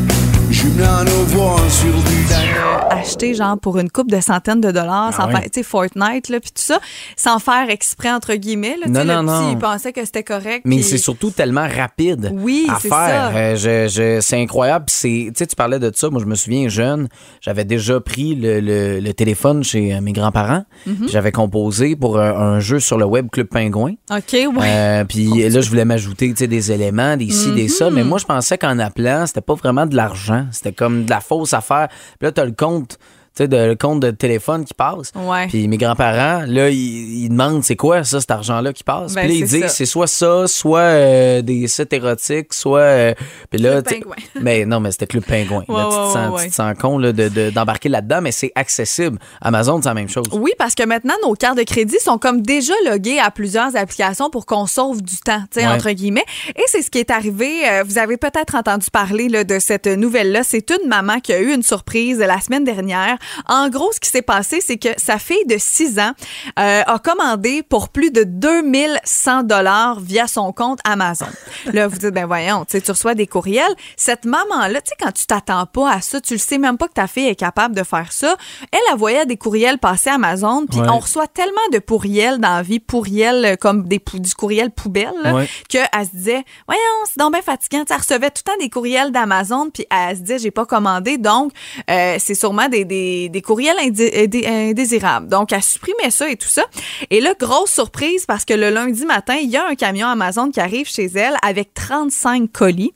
[0.50, 2.20] Jumelant nos voix sur du
[2.90, 5.32] Acheter genre pour une coupe de centaines de dollars, sans Ah oui.
[5.34, 6.80] faire, tu sais, Fortnite, là, puis tout ça,
[7.16, 8.76] sans faire exprès, entre guillemets.
[8.80, 9.50] Là, Non, non, le petit, non.
[9.52, 10.62] il pensait que c'était correct.
[10.64, 13.32] Mais c'est surtout tellement rapide Oui, à faire.
[13.34, 14.86] Euh, je- je- c'est incroyable.
[14.88, 16.10] Tu sais, tu parlais de ça.
[16.10, 17.08] Moi, je me souviens jeune,
[17.40, 20.64] j'avais déjà pris le, le- le téléphone chez euh, mes grands-parents.
[20.86, 21.08] Mhm.
[21.08, 23.92] J'avais composé pour un, un jeu sur le web Club Pingouin.
[24.10, 24.48] OK, ouais.
[24.62, 27.88] Euh, puis là, je voulais m'ajouter des éléments, des ci, des ça.
[27.88, 27.94] Mhm.
[27.94, 30.39] Mais moi, je pensais qu'en appelant, c'était pas vraiment de l'argent.
[30.52, 31.88] C'était comme de la fausse affaire.
[32.18, 32.98] Puis là, t'as le compte.
[33.40, 35.12] Sais, de- le compte de téléphone qui passe.
[35.14, 35.46] Ouais.
[35.46, 39.14] Puis mes grands-parents, là, ils, ils demandent c'est quoi ça, cet argent-là qui passe.
[39.14, 42.80] Ben, puis là, ils disent c'est soit ça, soit euh, des sites érotiques, soit.
[42.80, 43.14] euh,
[43.48, 44.04] puis là, Club.
[44.40, 45.64] Mais non, mais c'était Club Pingouin.
[45.68, 48.20] Ouais, là, tu, te sens, ouais, tu te sens con là, de- de- d'embarquer là-dedans,
[48.20, 49.18] mais c'est accessible.
[49.40, 50.26] Amazon, c'est la même chose.
[50.32, 54.28] Oui, parce que maintenant, nos cartes de crédit sont comme déjà loguées à plusieurs applications
[54.30, 56.24] pour qu'on sauve du temps, tu sais, entre guillemets.
[56.56, 57.68] Et c'est ce qui est arrivé.
[57.68, 60.42] euh, vous avez peut-être entendu parler là, de cette nouvelle-là.
[60.42, 63.16] C'est une maman qui a eu une surprise la semaine dernière.
[63.48, 66.12] En gros, ce qui s'est passé, c'est que sa fille de 6 ans
[66.58, 71.26] euh, a commandé pour plus de 2100 dollars via son compte Amazon.
[71.72, 73.74] Là, vous dites, ben voyons, tu reçois des courriels.
[73.96, 76.88] Cette maman-là, tu sais, quand tu t'attends pas à ça, tu le sais même pas
[76.88, 78.36] que ta fille est capable de faire ça.
[78.72, 80.88] Elle, elle voyait des courriels passer à Amazon, puis Ouais.
[80.88, 85.12] on reçoit tellement de pourriels dans la vie, pourriels euh, comme des du courriel poubelle,
[85.22, 85.48] là, Ouais.
[85.68, 87.80] qu'elle se disait, voyons, c'est donc bien fatigant.
[87.84, 90.50] Tu sais, Elle recevait tout le temps des courriels d'Amazon, puis elle se disait, j'ai
[90.50, 91.52] pas commandé, donc
[91.90, 95.28] euh, c'est sûrement des, des, des courriels indésirables.
[95.28, 96.64] Donc, elle supprimait ça et tout ça.
[97.10, 100.50] Et là, grosse surprise, parce que le lundi matin, il y a un camion Amazon
[100.50, 102.92] qui arrive chez elle avec 35 colis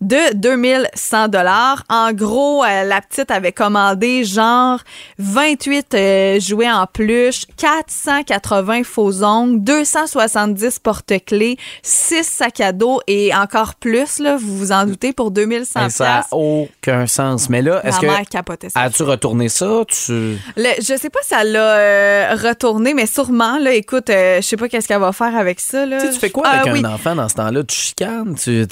[0.00, 1.84] de 2100 dollars.
[1.88, 4.80] En gros, euh, la petite avait commandé genre
[5.18, 13.34] 28 euh, jouets en peluche, 480 faux ongles, 270 porte-clés, 6 sacs à dos et
[13.34, 17.48] encore plus, là, vous vous en doutez, pour 2100 Hey, ça n'a aucun sens.
[17.48, 18.06] Mais là, est-ce que.
[18.74, 19.82] As-tu retourné ça?
[19.88, 20.36] Tu...
[20.56, 24.56] Le- je sais pas si elle l'a euh, retourné, mais sûrement, là, écoute, je sais
[24.56, 26.00] pas qu'est-ce qu'elle va faire avec ça, là.
[26.00, 26.82] Tu sais, tu fais quoi Ah, avec oui.
[26.84, 27.62] un enfant dans ce temps-là?
[27.64, 28.34] Tu chicanes?
[28.42, 28.66] Tu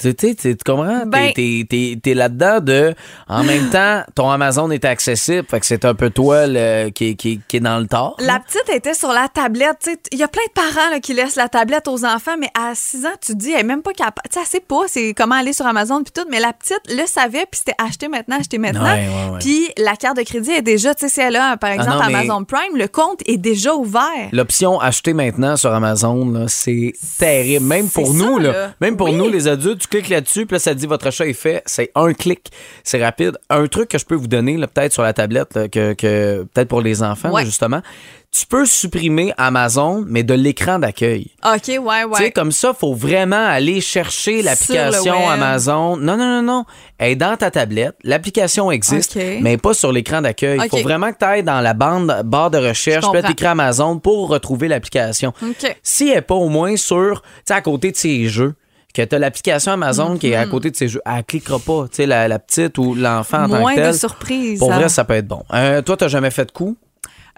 [0.77, 0.99] comprends?
[0.99, 2.93] T'es- Ben- T'es, t'es- t'es là-dedans de.
[3.27, 7.15] En même temps, ton Amazon est accessible, fait que c'est un peu toi le- qui,
[7.15, 8.15] qui, qui est dans le tort.
[8.19, 9.89] La petite était sur la tablette.
[10.11, 12.73] Il y a plein de parents là, qui laissent la tablette aux enfants, mais à
[12.75, 14.27] 6 ans, tu te dis, elle est même pas capable.
[14.31, 17.05] Tu sais, sait pas c'est comment aller sur Amazon puis tout, mais la petite le
[17.05, 18.83] savait, puis c'était acheter maintenant, acheter maintenant.
[18.83, 19.07] Ouais.
[19.39, 22.03] Puis la carte de crédit est déjà, tu sais, si elle a, par exemple, non,
[22.07, 24.29] mais- Amazon Prime, le compte est déjà ouvert.
[24.31, 27.65] L'option acheter maintenant sur Amazon, là, c'est terrible.
[27.65, 28.71] Même pour nous, là, là.
[28.81, 29.15] même pour Oui.
[29.15, 31.63] nous, les adultes, tu cliques là-dessus, puis là, ça te dit votre achat est fait.
[31.65, 32.51] C'est un clic.
[32.83, 33.37] C'est rapide.
[33.49, 36.67] Un truc que je peux vous donner, peut-être sur la tablette, là, que, que peut-être
[36.69, 37.45] pour les enfants, là, Ouais.
[37.45, 37.81] justement.
[38.29, 41.31] Tu peux supprimer Amazon, mais de l'écran d'accueil.
[41.45, 42.31] OK, ouais, Tu sais, ouais.
[42.31, 45.27] comme ça, faut vraiment aller chercher l'application.
[45.29, 45.95] Amazon.
[45.97, 46.65] Non, non, non, non.
[46.97, 47.95] Elle est dans ta tablette.
[48.03, 50.59] L'application existe, mais pas sur l'écran d'accueil.
[50.61, 53.21] Il faut vraiment que tu ailles dans la bande, barre de recherche, comprends.
[53.21, 55.33] t'écris Amazon pour retrouver l'application.
[55.41, 55.77] OK.
[55.81, 58.55] Si elle n'est pas au moins sur, tu sais, à côté de ses jeux,
[59.05, 60.51] que tu as l'application Amazon qui est à Mhm.
[60.51, 61.83] côté de ses jeux, elle cliquera pas.
[61.89, 63.91] Tu sais, la, la petite ou l'enfant en tant que tel.
[63.91, 64.59] de surprises.
[64.59, 64.79] Pour hein.
[64.79, 65.43] vrai, ça peut être bon.
[65.53, 66.75] Euh, toi, t'as jamais fait de coup?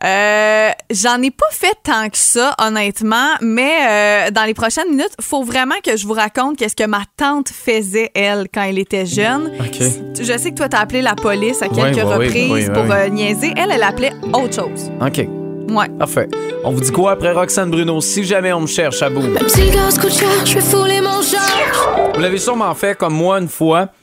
[0.02, 5.12] Euh, J'en ai pas fait tant que ça, honnêtement, mais euh, dans les prochaines minutes,
[5.20, 9.06] faut vraiment que je vous raconte qu'est-ce que ma tante faisait, elle, quand elle était
[9.06, 9.52] jeune.
[9.60, 9.82] OK.
[10.22, 13.10] Je sais que toi, t'as appelé la police à quelques reprises oui, oui, pour euh,
[13.10, 13.54] niaiser.
[13.58, 14.90] Elle, elle appelait autre chose.
[15.02, 15.28] OK.
[15.70, 15.90] Ouais.
[16.00, 16.30] Parfait.
[16.64, 18.02] On vous dit quoi après Roxane Bruno?
[18.02, 19.22] Si jamais on me cherche à bout?
[19.22, 22.12] Même si le gaz coûte cher, je vais fouler mon char.
[22.14, 23.88] Vous l'avez sûrement fait comme moi une fois.
[23.88, 23.94] Tu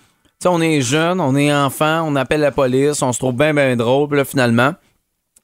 [0.44, 3.52] sais, on est jeune, on est enfant, on appelle la police, on se trouve bien,
[3.54, 4.08] bien drôle.
[4.08, 4.74] Puis là, finalement,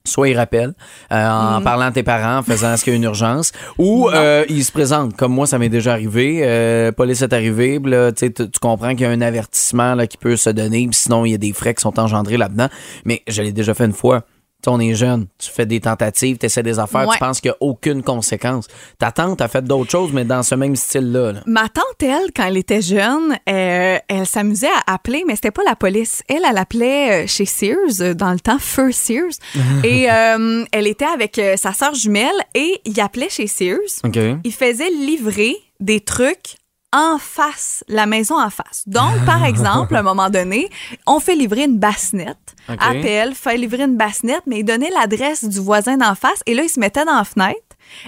[0.04, 0.74] soit ils rappellent
[1.12, 1.64] euh, en Mm.
[1.64, 4.64] parlant à tes parents, en faisant ce qu'il y a une urgence, ou euh, ils
[4.64, 5.16] se présentent.
[5.16, 6.40] Comme moi, ça m'est déjà arrivé.
[6.42, 10.16] Euh, police est arrivée, puis là, tu comprends qu'il y a un avertissement là, qui
[10.16, 12.68] peut se donner, puis sinon, il y a des frais qui sont engendrés là-dedans.
[13.04, 14.22] Mais je l'ai déjà fait une fois.
[14.66, 17.14] On est jeune, tu fais des tentatives, tu essaies des affaires, Ouais.
[17.14, 18.66] tu penses qu'il n'y a aucune conséquence.
[18.98, 21.32] Ta tante a fait d'autres choses, mais dans ce même style-là.
[21.32, 21.40] là.
[21.46, 25.64] Ma tante, elle, quand elle était jeune, euh, elle s'amusait à appeler, mais c'était pas
[25.64, 26.22] la police.
[26.28, 29.32] Elle, elle appelait euh, chez Sears, euh, dans le temps, Feu Sears.
[29.84, 33.78] et euh, elle était avec sa sœur jumelle et il appelait chez Sears.
[34.04, 34.18] OK.
[34.44, 36.56] Il faisait livrer des trucs
[36.92, 38.84] en face, la maison en face.
[38.86, 40.68] Donc, par exemple, à un moment donné,
[41.06, 42.54] on fait livrer une bassette.
[42.68, 42.76] OK.
[42.80, 46.62] Appelle, fait livrer une bassette, mais il donnait l'adresse du voisin d'en face et là,
[46.62, 47.58] il se mettait dans la fenêtre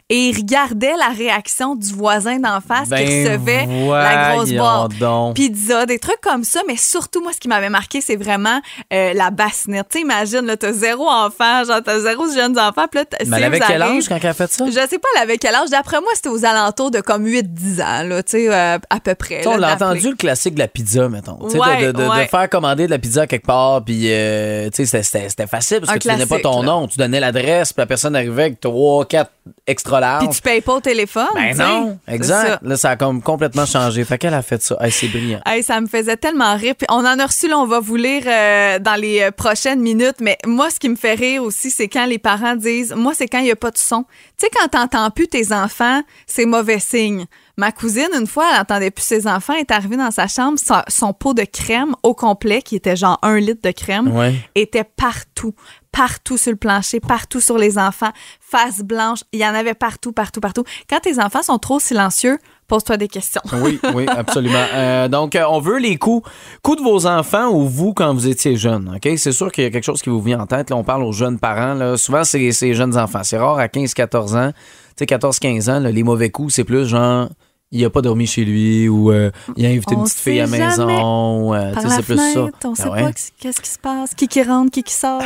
[0.09, 4.51] et il regardait la réaction du voisin d'en face qui Ben, recevait la grosse
[4.99, 5.35] donc.
[5.37, 8.61] Pizza, des trucs comme ça, mais surtout, moi, ce qui m'avait marqué, c'est vraiment
[8.93, 9.87] euh, la bassette.
[9.91, 13.37] Tu sais, imagine, là, t'as zéro enfant, genre, t'as zéro jeunes enfants, puis là, Mais
[13.39, 13.99] elle avait quel arrive.
[13.99, 14.65] âge quand elle a fait ça?
[14.67, 15.71] Je sais pas, elle avait quel âge.
[15.71, 19.15] D'après moi, c'était aux alentours de comme 8-10 ans, là, tu sais, euh, à peu
[19.15, 19.47] près.
[19.47, 21.39] On l'a entendu le classique de la pizza, mettons.
[21.41, 22.27] Ouais, de, de- de ouais.
[22.27, 25.95] faire commander de la pizza quelque part, puis euh, tu sais, c'était- facile parce Un
[25.97, 29.05] que tu donnais pas ton nom, tu donnais l'adresse, puis la personne arrivait avec trois,
[29.05, 29.31] quatre
[29.75, 30.19] extra.
[30.21, 31.29] Puis tu payes pas au téléphone.
[31.35, 32.49] Ben non, exact.
[32.49, 32.59] ça.
[32.63, 34.05] Là, ça a comme complètement changé.
[34.05, 34.77] Fait qu'elle a fait ça.
[34.81, 35.41] Hey, c'est brillant.
[35.45, 36.75] Hey, ça me faisait tellement rire.
[36.77, 39.81] Puis on en a reçu, là, on va vous lire euh, dans les euh, prochaines
[39.81, 40.17] minutes.
[40.21, 43.29] Mais moi, ce qui me fait rire aussi, c'est quand les parents disent, moi, c'est
[43.29, 44.05] quand il n'y a pas de son.
[44.39, 47.27] Tu sais, quand t'entends plus tes enfants, c'est mauvais signe.
[47.57, 50.83] Ma cousine, une fois, elle entendait plus ses enfants, est arrivée dans sa chambre, son,
[50.89, 54.35] son pot de crème au complet, qui était genre un litre de crème, Ouais.
[54.57, 55.55] était partout.
[55.93, 59.21] Partout sur le plancher, partout sur les enfants, face blanche.
[59.33, 60.65] Il y en avait partout, partout, partout.
[60.91, 63.41] Quand tes enfants sont trop silencieux, pose-toi des questions.
[63.63, 64.65] Oui, oui, absolument.
[64.75, 66.29] Euh, donc, euh, on veut les coups,
[66.63, 68.93] coups de vos enfants ou vous quand vous étiez jeune.
[68.97, 69.09] OK?
[69.17, 70.71] C'est sûr qu'il y a quelque chose qui vous vient en tête.
[70.71, 71.75] Là, on parle aux jeunes parents.
[71.75, 71.97] Là.
[71.97, 73.23] Souvent, c'est c'est les jeunes enfants.
[73.23, 74.53] C'est rare à 15-14 ans.
[74.97, 77.29] Tu sais, 14-15 ans, là, les mauvais coups, c'est plus genre.
[77.73, 80.39] Il a pas dormi chez lui ou euh, il a invité On une petite fille
[80.39, 80.65] à la jamais.
[80.95, 81.55] maison.
[81.55, 82.23] euh, tu Par sais, la c'est plus ça.
[82.23, 83.03] fenêtre, on Ben sait ouais.
[83.03, 85.21] pas qu'est-ce qui se passe, qui qui rentre, qui qui sort.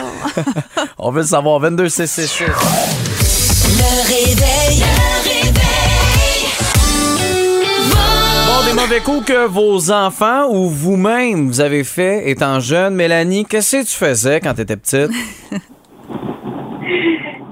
[0.99, 1.59] On veut le savoir.
[1.61, 2.47] 22 666.
[3.77, 4.79] Le réveil.
[4.81, 6.49] Le réveil.
[8.47, 12.95] Bon, des mauvais coups que vos enfants ou vous-même vous avez fait étant jeune.
[12.95, 15.11] Mélanie, qu'est-ce que tu faisais quand tu étais petite?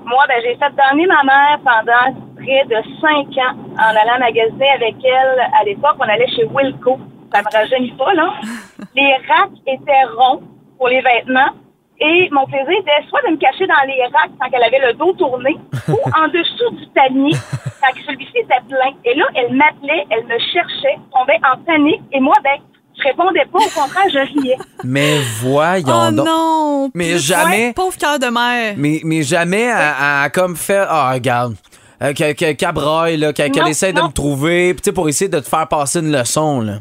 [0.06, 4.70] Moi, ben, j'ai fait donner ma mère pendant près de cinq ans en allant magasiner
[4.70, 5.40] avec elle.
[5.60, 7.00] À l'époque, on allait chez Wilco.
[7.34, 8.34] Ça me rajeunit pas, là.
[8.94, 10.42] Les racks étaient ronds
[10.78, 11.50] pour les vêtements.
[11.98, 14.92] Et mon plaisir était soit de me cacher dans les racks quand elle avait le
[14.92, 15.56] dos tourné
[15.88, 17.32] ou en dessous du panier
[17.80, 18.92] quand celui-ci était plein.
[19.04, 22.02] Et là, elle m'appelait, elle me cherchait, tombait en panique.
[22.12, 22.58] Et moi, ben,
[22.98, 23.58] je répondais pas.
[23.58, 24.56] Au contraire, je riais.
[24.84, 26.26] Mais voyons oh donc.
[26.26, 26.90] non!
[26.94, 28.74] Mais jamais- Ouais, pauvre cœur de mère.
[28.76, 30.86] Mais, mais jamais à, à comme faire.
[30.88, 31.54] Ah, regarde.
[32.02, 34.90] Euh, que- que- Qu'elle broille, là, qu'elle qu'elle Non, essaie de me trouver, puis tu
[34.90, 36.74] sais, pour essayer de te faire passer une leçon, là.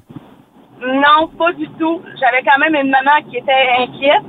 [0.82, 2.02] Non, pas du tout.
[2.20, 4.24] J'avais quand même une maman qui était inquiète,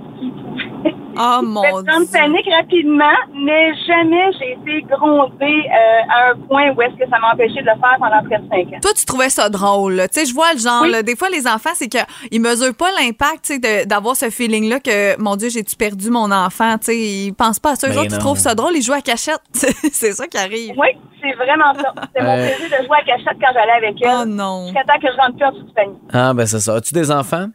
[1.19, 1.93] Oh mon Dieu.
[2.13, 7.19] panique rapidement, mais jamais j'ai été grondée euh, à un point où est-ce que ça
[7.19, 8.81] m'a empêché de le faire pendant près de cinq ans.
[8.83, 9.95] Toi, tu trouvais ça drôle.
[9.95, 10.09] là.
[10.09, 10.83] Tu sais, je vois le genre.
[10.83, 10.91] Oui.
[10.91, 15.19] là, des fois, les enfants, c'est qu'ils mesurent pas l'impact tu d'avoir ce feeling-là que,
[15.19, 16.77] mon Dieu, j'ai-tu perdu mon enfant?
[16.77, 17.89] Tu sais, ils pensent pas à ça.
[17.89, 18.19] Eux ils non.
[18.19, 18.73] trouvent ça drôle.
[18.77, 19.41] Ils jouent à cachette.
[19.55, 20.75] c'est ça qui arrive.
[20.77, 20.89] Oui,
[21.23, 21.95] c'est vraiment ça.
[22.15, 22.47] C'est mon Euh.
[22.47, 24.11] plaisir de jouer à cachette quand j'allais avec elle.
[24.21, 24.65] Oh non.
[24.67, 25.97] Jusqu'à temps que je rentre plus en dessous du panier.
[26.13, 26.75] Ah, ben c'est ça.
[26.75, 27.47] As-tu des enfants?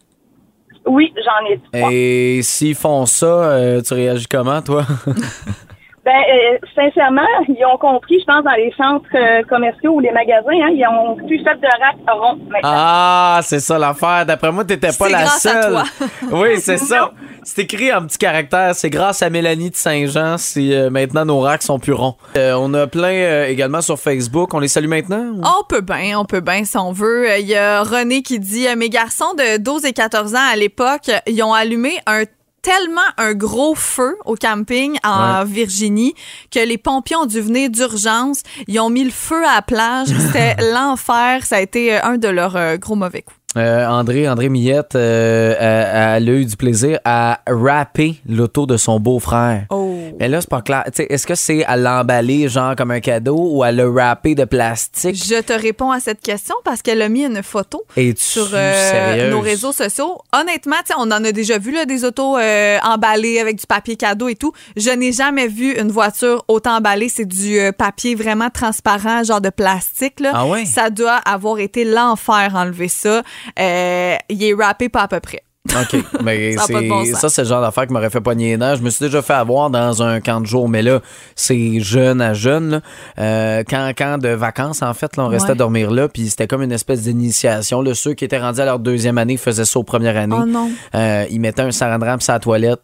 [0.86, 1.90] Oui, j'en ai trois.
[1.92, 4.86] Et s'ils font ça, euh, tu réagis comment, toi?
[6.04, 10.10] Ben, euh, sincèrement, ils ont compris, je pense, dans les centres euh, commerciaux ou les
[10.12, 12.60] magasins, hein, ils ont plus fait de rack rond maintenant.
[12.64, 14.26] ah, c'est ça l'affaire.
[14.26, 15.72] D'après moi, t'étais pas C'est la grâce à seule.
[15.72, 15.84] toi.
[16.32, 17.12] oui, c'est ça.
[17.44, 18.74] C'est écrit en petit caractère.
[18.74, 22.16] C'est grâce à Mélanie de Saint-Jean si euh, maintenant nos racks sont plus ronds.
[22.36, 24.54] Euh, on a plein euh, également sur Facebook.
[24.56, 25.24] On les salue maintenant?
[25.36, 25.42] ou?
[25.44, 27.30] On peut bien, on peut bien si on veut.
[27.30, 30.56] Euh, Il y a René qui dit Mes garçons de 12 et 14 ans à
[30.56, 32.24] l'époque, ils ont allumé un
[32.62, 36.14] tellement un gros feu au camping en Virginie
[36.52, 38.44] que les pompiers ont dû venir d'urgence.
[38.68, 40.08] Ils ont mis le feu à la plage.
[40.08, 41.46] C'était l'enfer.
[41.46, 43.41] Ça a été euh, un de leurs euh, gros mauvais coups.
[43.58, 48.78] Euh, André, André Millette, euh, elle, elle a eu du plaisir à rapper l'auto de
[48.78, 49.66] son beau-frère.
[49.70, 49.92] Oh.
[50.20, 50.86] Mais là, c'est pas clair.
[50.98, 55.16] Est-ce que c'est à l'emballer, genre comme un cadeau, ou à le rapper de plastique?
[55.16, 57.84] Je te réponds à cette question parce qu'elle a mis une photo
[58.16, 60.20] sur euh, nos réseaux sociaux.
[60.32, 64.30] Honnêtement, on en a déjà vu là, des autos euh, emballées avec du papier cadeau
[64.30, 64.54] et tout.
[64.78, 67.10] Je n'ai jamais vu une voiture autant emballée.
[67.10, 70.22] C'est du papier vraiment transparent, genre de plastique.
[70.22, 70.32] Là.
[70.34, 70.66] Ah ouais?
[70.66, 73.24] Ça doit avoir été l'enfer enlever ça.
[73.60, 75.42] Euh, il est rappé pas à peu près.
[75.80, 76.04] OK.
[76.24, 78.76] Mais Ça bon c'est- ça, c'est le genre d'affaire qui m'aurait fait poigner les.
[78.76, 81.02] Je me suis déjà fait avoir dans un camp de jour, mais là,
[81.36, 82.70] c'est jeune à jeune.
[82.72, 82.82] Là.
[83.20, 85.56] Euh, camp, camp de vacances, en fait, là, on restait Ouais.
[85.56, 87.82] dormir là, puis c'était comme une espèce d'initiation.
[87.84, 87.94] là.
[87.94, 90.36] Ceux qui étaient rendus à leur deuxième année faisaient ça aux premières années.
[90.40, 90.72] Oh non.
[90.96, 92.82] Euh, ils mettaient un saran sur la toilette,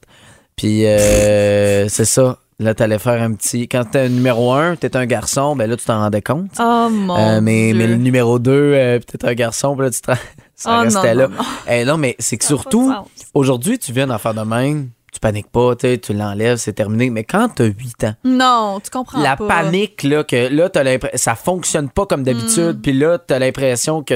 [0.56, 2.38] puis euh, c'est ça.
[2.60, 3.68] Là, t'allais faire un petit...
[3.68, 6.50] Quand t'es numéro un, t'es un garçon, ben là, tu t'en rendais compte.
[6.60, 7.78] Oh mon Euh, mais, Dieu.
[7.78, 10.12] mais le numéro 2, euh, peut-être un garçon, puis là, tu te...
[10.58, 11.28] ça Oh, restait non, là.
[11.30, 11.44] non, non.
[11.70, 12.92] Eh, non, mais c'est que surtout,
[13.34, 17.10] aujourd'hui, tu viens d'en faire de même, tu paniques pas, tu l'enlèves, c'est terminé.
[17.10, 19.48] Mais quand t'as 8 ans, Non, tu comprends la pas.
[19.48, 22.26] panique, là, que là, t'as l'impression, ça fonctionne pas comme Mm.
[22.26, 24.16] d'habitude, puis là, t'as l'impression que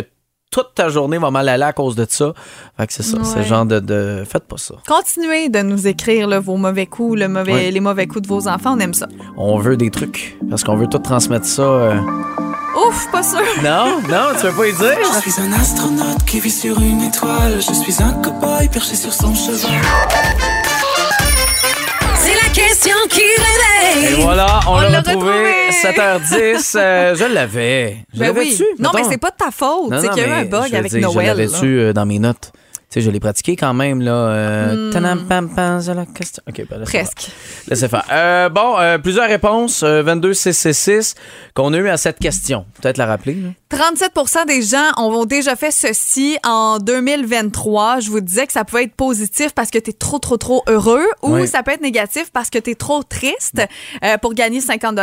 [0.52, 2.34] toute ta journée va mal aller à cause de ça.
[2.78, 3.42] Fait que c'est ça, c'est Ouais.
[3.44, 4.24] le genre de, de...
[4.28, 4.76] Faites pas ça.
[4.86, 7.72] Continuez de nous écrire là, vos mauvais coups, le mauvais, Ouais.
[7.72, 8.76] les mauvais coups de vos enfants.
[8.76, 9.08] On aime ça.
[9.38, 11.62] On veut des trucs, parce qu'on veut tout transmettre ça.
[11.62, 12.00] euh.
[12.76, 13.40] Ouf, pas sûr.
[13.64, 14.98] Non, non, tu veux pas y dire?
[15.16, 17.60] Je suis un astronaute qui vit sur une étoile.
[17.62, 19.72] Je suis un cow-boy perché sur son cheval.
[22.16, 24.22] C'est la question qui Et réveille.
[24.24, 25.32] voilà, on, On l'a retrouvé.
[25.32, 25.70] retrouvé.
[25.84, 26.74] 7h10.
[26.78, 27.98] euh, je l'avais.
[28.14, 28.62] Je Ben l'avais oui.
[28.80, 29.12] Non, mais mettons.
[29.12, 29.90] c'est pas de ta faute.
[29.92, 31.14] Non, C'est non, qu'il y a eu mais un bug veux avec dire, Noël.
[31.26, 31.58] Je l'avais là?
[31.58, 32.52] su euh, dans mes notes?
[32.92, 34.12] Tu sais, je l'ai pratiqué quand même, là.
[34.12, 35.26] euh, Hmm.
[35.28, 36.44] pam, pam, la question.
[36.48, 37.32] OK, ben, Presque.
[37.70, 38.04] Laissez faire.
[38.12, 39.82] Euh, bon, euh, plusieurs réponses.
[39.84, 41.16] euh, 22 666
[41.54, 42.66] qu'on a eu à cette question.
[42.82, 43.36] Peut-être la rappeler.
[43.36, 43.50] là.
[43.72, 48.02] 37% des gens ont déjà fait ceci en 2023.
[48.02, 50.62] Je vous disais que ça pouvait être positif parce que tu es trop, trop, trop
[50.68, 51.48] heureux ou Oui.
[51.48, 53.62] ça peut être négatif parce que tu es trop triste
[54.04, 55.00] euh, pour gagner 50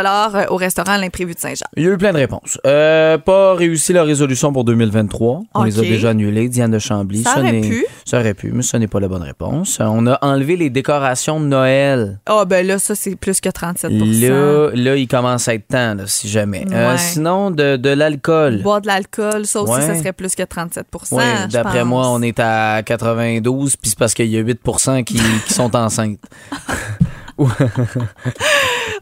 [0.51, 1.65] au restaurant à l'imprévu de Saint-Jean.
[1.77, 2.59] Il y a eu plein de réponses.
[2.67, 5.41] Euh, pas réussi la résolution pour 2023.
[5.55, 6.47] On les a déjà annulées.
[6.47, 7.23] Diane de Chambly.
[7.23, 7.85] Ça aurait pu.
[8.05, 9.79] Ça aurait pu, mais ce n'est pas la bonne réponse.
[9.79, 12.19] Euh, On a enlevé les décorations de Noël.
[12.27, 15.95] Ah, ben là, ça, c'est plus que 37 Là, là, il commence à être temps,
[15.95, 16.65] là, si jamais.
[16.71, 18.58] Euh, sinon, de, de l'alcool.
[18.61, 19.81] Boire de l'alcool, ça aussi, Ouais.
[19.81, 23.99] ça serait plus que 37 Oui, je d'après moi, on est à 92, puis c'est
[23.99, 24.59] parce qu'il y a 8
[25.05, 26.19] qui, qui sont enceintes.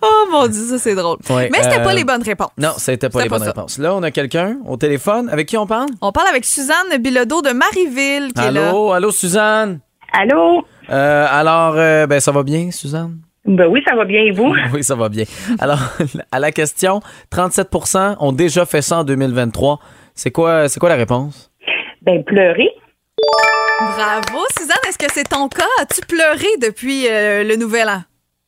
[0.01, 1.17] Oh mon Dieu, ça, c'est drôle.
[1.29, 2.51] Ouais, Mais c'était euh, pas les bonnes réponses.
[2.57, 3.51] Non, c'était pas C'était les pas bonnes ça.
[3.53, 3.77] réponses.
[3.79, 5.27] Là, on a quelqu'un au téléphone.
[5.29, 5.89] Avec qui on parle?
[6.01, 8.69] On parle avec Suzanne Bilodeau de Marieville qui est là.
[8.69, 9.79] Allô, allô, Suzanne?
[10.13, 10.63] Allô?
[10.89, 13.17] Euh, alors, euh, ben, ça va bien, Suzanne?
[13.47, 14.53] Ben oui, ça va bien et vous?
[14.73, 15.23] Oui, ça va bien.
[15.59, 15.79] Alors,
[16.31, 16.99] à la question,
[17.33, 19.79] 37% ont déjà fait ça en 2023.
[20.13, 21.49] C'est quoi, c'est quoi la réponse?
[22.01, 22.69] Ben pleurer.
[23.79, 24.77] Bravo, Suzanne.
[24.87, 25.63] Est-ce que c'est ton cas?
[25.81, 28.01] As-tu pleuré depuis euh, le nouvel an?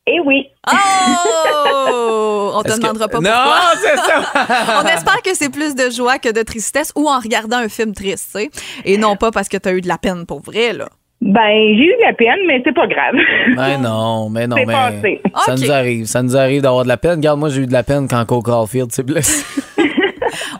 [0.08, 0.48] Eh oui.
[0.72, 2.52] Oh!
[2.56, 3.62] On te que- demandera pas Non, pourquoi.
[3.82, 4.82] c'est ça!
[4.84, 7.94] On espère que c'est plus de joie que de tristesse ou en regardant un film
[7.94, 8.50] triste, tu sais.
[8.86, 10.90] Et non pas parce que tu as eu de la peine pour vrai, là.
[11.22, 13.16] Ben, j'ai eu de la peine, mais c'est pas grave.
[13.56, 15.22] Mais non, mais non, C'est mais passé.
[15.46, 16.06] ça nous arrive.
[16.06, 17.16] Ça nous arrive d'avoir de la peine.
[17.18, 19.44] Regarde, moi, j'ai eu de la peine quand Cole Caulfield s'est blessé.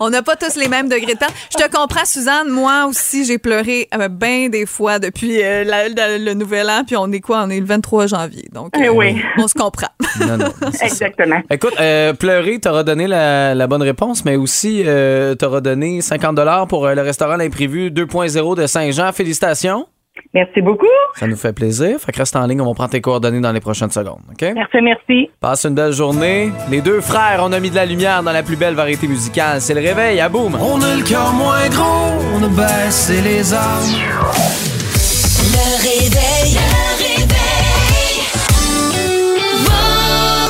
[0.02, 1.30] On n'a pas tous les mêmes degrés de peine.
[1.52, 2.50] Je te comprends, Suzanne.
[2.50, 6.84] Moi aussi, j'ai pleuré euh, bien des fois depuis euh, la- la- le nouvel an.
[6.88, 7.44] Puis on est quoi?
[7.46, 8.46] On est le 23 janvier.
[8.54, 9.22] Donc, Eh euh, oui.
[9.38, 9.90] on se comprend.
[10.22, 10.86] Non, non, ça.
[10.86, 11.42] Exactement.
[11.52, 16.68] Écoute, euh, pleurer, t'auras donné la, la bonne réponse, mais aussi euh, t'auras donné 50
[16.70, 19.12] pour euh, le restaurant L'Imprévu 2.0 de Saint-Jean.
[19.12, 19.86] Félicitations.
[20.34, 20.86] Merci beaucoup.
[21.16, 22.00] Ça nous fait plaisir.
[22.00, 24.22] Fait que reste en ligne, on va prendre tes coordonnées dans les prochaines secondes.
[24.32, 24.42] OK?
[24.54, 25.30] Merci, merci.
[25.40, 26.52] Passe une belle journée.
[26.70, 29.62] Les deux frères, on a mis de la lumière dans la plus belle variété musicale.
[29.62, 30.56] C'est le réveil à boum.
[30.56, 33.84] On a le cœur moins gros, on a baissé les armes.
[35.42, 36.54] Le réveil.
[36.54, 37.30] Le réveil.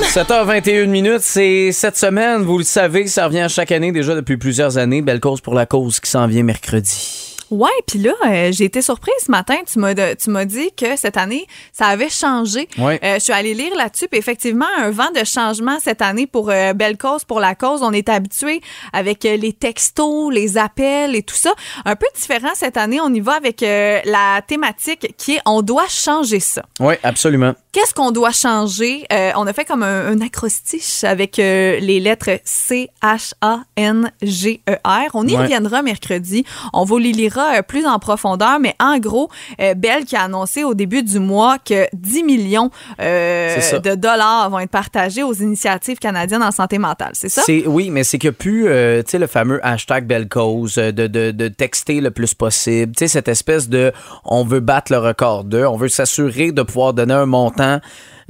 [0.10, 4.80] 7h21 minutes, c'est cette semaine, vous le savez, ça revient chaque année déjà depuis plusieurs
[4.80, 5.04] années.
[5.04, 7.38] Belle cause pour la cause qui s'en vient mercredi.
[7.52, 9.56] Ouais, puis là, euh, j'ai été surprise ce matin.
[9.72, 12.68] Tu m'as de- tu m'as dit que cette année, ça avait changé.
[12.78, 13.00] Ouais.
[13.04, 16.50] Euh, je suis allée lire là-dessus, puis effectivement, un vent de changement cette année pour
[16.52, 17.82] euh, Belle Cause, pour la cause.
[17.84, 18.62] On est habitué
[18.94, 21.54] avec les textos, les appels et tout ça.
[21.86, 25.88] Un peu différent cette année, on y va avec la thématique qui est on doit
[25.88, 26.64] changer ça.
[26.80, 27.54] Oui, absolument.
[27.72, 29.06] Qu'est-ce qu'on doit changer?
[29.36, 35.06] On a fait comme un, un acrostiche avec les lettres C-H-A-N-G-E-R.
[35.06, 35.44] E On y Ouais.
[35.44, 36.46] reviendra mercredi.
[36.74, 39.30] On vous les lira euh, plus en profondeur, mais en gros,
[39.62, 42.70] euh, Bell qui a annoncé au début du mois que 10 millions
[43.02, 47.12] euh, de dollars vont être partagés aux initiatives canadiennes en santé mentale.
[47.14, 47.42] C'est ça?
[47.66, 50.92] Oui, mais c'est qu'il n'y a plus, tu sais, le fameux hashtag belle cause, de,
[50.92, 52.94] de, de texter le plus possible.
[52.96, 53.92] Tu sais, cette espèce de
[54.26, 57.80] on veut battre le record de, on veut s'assurer de pouvoir donner un montant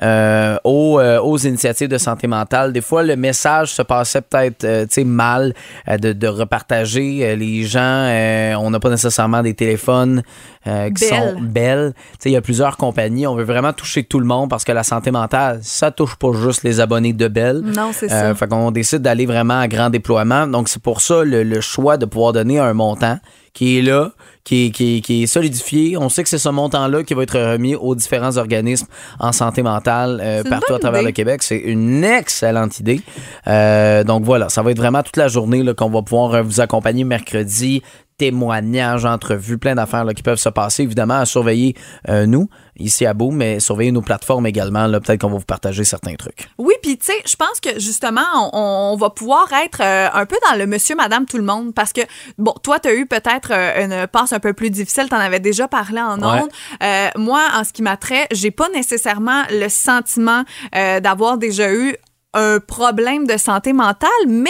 [0.02, 2.72] euh, aux, euh, aux initiatives de santé mentale.
[2.74, 5.54] Des fois, le message se passait peut-être, euh, tu sais, mal
[5.88, 7.20] euh, de, de repartager.
[7.24, 10.24] Euh, les gens, euh, on n'a pas nécessairement des téléphones
[10.68, 11.94] euh, qui sont belles.
[11.96, 13.28] Tu sais, il y a plusieurs compagnies.
[13.28, 16.32] On veut vraiment toucher tout le monde parce que la santé mentale, ça touche pas
[16.34, 17.62] juste les abonnés de Bell.
[17.62, 18.36] Non, c'est Euh, ça.
[18.36, 20.48] fait qu'on décide d'aller vraiment à grand déploiement.
[20.48, 23.18] Donc, c'est pour ça le, le choix de pouvoir donner un montant
[23.54, 24.12] qui est là,
[24.44, 25.98] qui est, qui est- qui est solidifié.
[25.98, 28.88] On sait que c'est ce montant-là qui va être remis aux différents organismes
[29.20, 31.10] en santé mentale euh, partout à travers idée.
[31.10, 31.44] le Québec.
[31.44, 33.02] C'est une excellente idée.
[33.48, 36.62] Euh, donc voilà, ça va être vraiment toute la journée qu'on va pouvoir euh, vous
[36.62, 37.82] accompagner mercredi.
[38.20, 41.74] Témoignages, entrevues, plein d'affaires qui peuvent se passer, évidemment, à surveiller
[42.10, 44.88] euh, nous, ici à Boom, mais surveiller nos plateformes également.
[44.88, 45.00] là.
[45.00, 46.50] Peut-être qu'on va vous partager certains trucs.
[46.58, 48.22] Oui, puis tu sais, je pense que justement,
[48.54, 51.74] on, on va pouvoir être euh, un peu dans le monsieur, madame, tout le monde.
[51.74, 52.02] Parce que,
[52.38, 55.06] bon, toi, tu as eu peut-être euh, une passe un peu plus difficile.
[55.10, 56.42] Tu en avais déjà parlé en Ouais.
[56.42, 56.50] ondes.
[56.84, 61.96] Euh, moi, en ce qui m'a trait, j'ai pas nécessairement le sentiment d'avoir déjà eu
[62.34, 64.50] un problème de santé mentale, mais.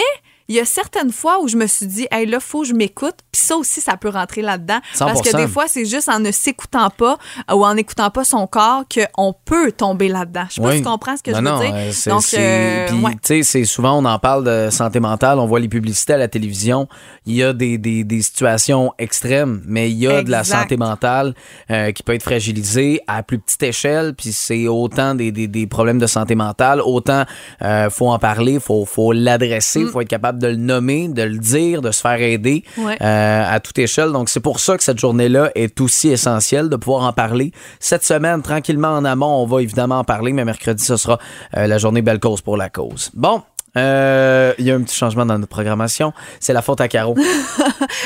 [0.50, 2.74] Il y a certaines fois où je me suis dit, hey, là, faut que je
[2.74, 3.14] m'écoute.
[3.30, 4.80] Puis ça aussi, ça peut rentrer là-dedans.
[4.98, 5.36] Parce que 100%.
[5.36, 7.18] des fois, c'est juste en ne s'écoutant pas
[7.52, 10.46] ou en n'écoutant pas son corps qu'on peut tomber là-dedans.
[10.48, 11.70] Je sais pas si tu comprends ce que Non, je veux non, dire.
[11.72, 13.12] euh, c'est- Donc, c'est- euh, puis, ouais.
[13.22, 16.26] tu sais, souvent, on en parle de santé mentale, on voit les publicités à la
[16.26, 16.88] télévision.
[17.26, 20.76] Il y a des, des, des situations extrêmes, mais il y a de la santé
[20.76, 21.34] mentale
[21.70, 25.68] euh, qui peut être fragilisée à plus petite échelle, puis c'est autant des, des, des
[25.68, 27.22] problèmes de santé mentale, autant
[27.62, 31.38] euh, faut en parler, faut, faut l'adresser, faut être capable de le nommer, de le
[31.38, 32.64] dire, de se faire aider.
[32.78, 32.96] Ouais.
[33.00, 34.12] euh, à toute échelle.
[34.12, 37.52] Donc, c'est pour ça que cette journée-là est aussi essentielle de pouvoir en parler.
[37.78, 41.18] Cette semaine, tranquillement en amont, on va évidemment en parler, mais mercredi, ce sera
[41.56, 43.10] euh, la journée Belle Cause pour la cause.
[43.14, 43.42] Bon.
[43.76, 46.12] Euh, Il y a un petit changement dans notre programmation.
[46.40, 47.14] C'est la faute à Caro.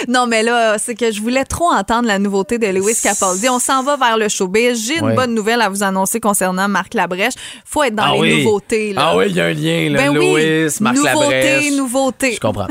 [0.09, 3.49] Non, mais là, c'est que je voulais trop entendre la nouveauté de Lewis Capaldi.
[3.49, 4.87] On s'en va vers le showbiz.
[4.87, 5.15] J'ai une Ouais.
[5.15, 7.35] bonne nouvelle à vous annoncer concernant Marc Labrèche.
[7.65, 8.45] Faut être dans Ah les oui.
[8.45, 8.93] nouveautés.
[8.93, 9.03] Là.
[9.05, 9.99] Ah oui, il y a un lien, là.
[10.03, 10.31] Ben oui.
[10.33, 11.73] Louis, Marc nouveauté, Labrèche.
[11.73, 12.33] nouveauté.
[12.35, 12.67] Je comprends.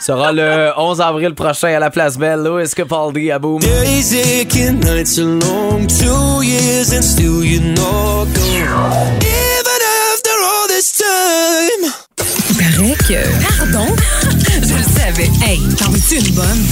[0.00, 2.40] Ce sera le 11 avril prochain à la Place Belle.
[2.42, 3.60] Louis Capaldi à Boom.
[3.60, 9.18] Days aching, nights are long, two years and still you're not gone.
[9.20, 9.80] Even
[10.12, 11.92] after all this time.
[13.08, 14.17] Pardon?
[15.08, 15.30] Savais.
[15.42, 16.66] Hey, t'en veux-tu une bonne?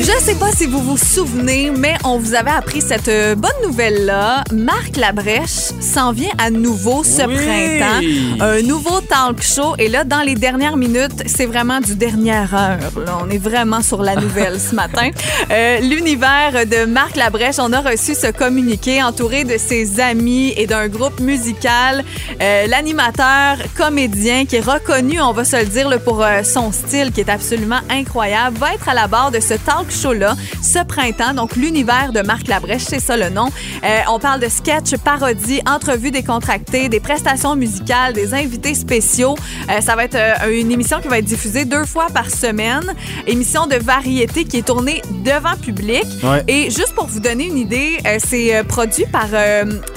[0.00, 3.50] Je sais pas si vous vous souvenez, mais on vous avait appris cette euh, bonne
[3.66, 4.44] nouvelle-là.
[4.52, 7.34] Marc Labrèche s'en vient à nouveau ce Oui.
[7.36, 8.44] printemps.
[8.44, 9.74] Un nouveau talk show.
[9.78, 12.78] Et là, dans les dernières minutes, c'est vraiment du dernière heure.
[13.04, 13.18] là.
[13.24, 15.10] On est vraiment sur la nouvelle ce matin.
[15.50, 20.66] Euh, L'univers de Marc Labrèche, on a reçu ce communiqué entouré de ses amis et
[20.66, 22.02] d'un groupe musical.
[22.40, 26.70] Euh, L'animateur, comédien qui est reconnu, on va se le dire, là, pour euh, son
[26.70, 30.84] style qui est absolument incroyable, va être à la barre de ce talk show-là ce
[30.84, 31.34] printemps.
[31.34, 33.48] Donc, l'univers de Marc Labrèche, c'est ça le nom.
[33.82, 39.34] Euh, on parle de sketch, parodie, entrevues décontractées, des prestations musicales, des invités spéciaux.
[39.68, 42.84] Euh, ça va être euh, une émission qui va être diffusée deux fois par semaine.
[43.26, 46.04] Émission de variété qui est tournée devant public.
[46.22, 46.44] Ouais.
[46.46, 49.26] Et juste pour vous donner une idée, c'est produit par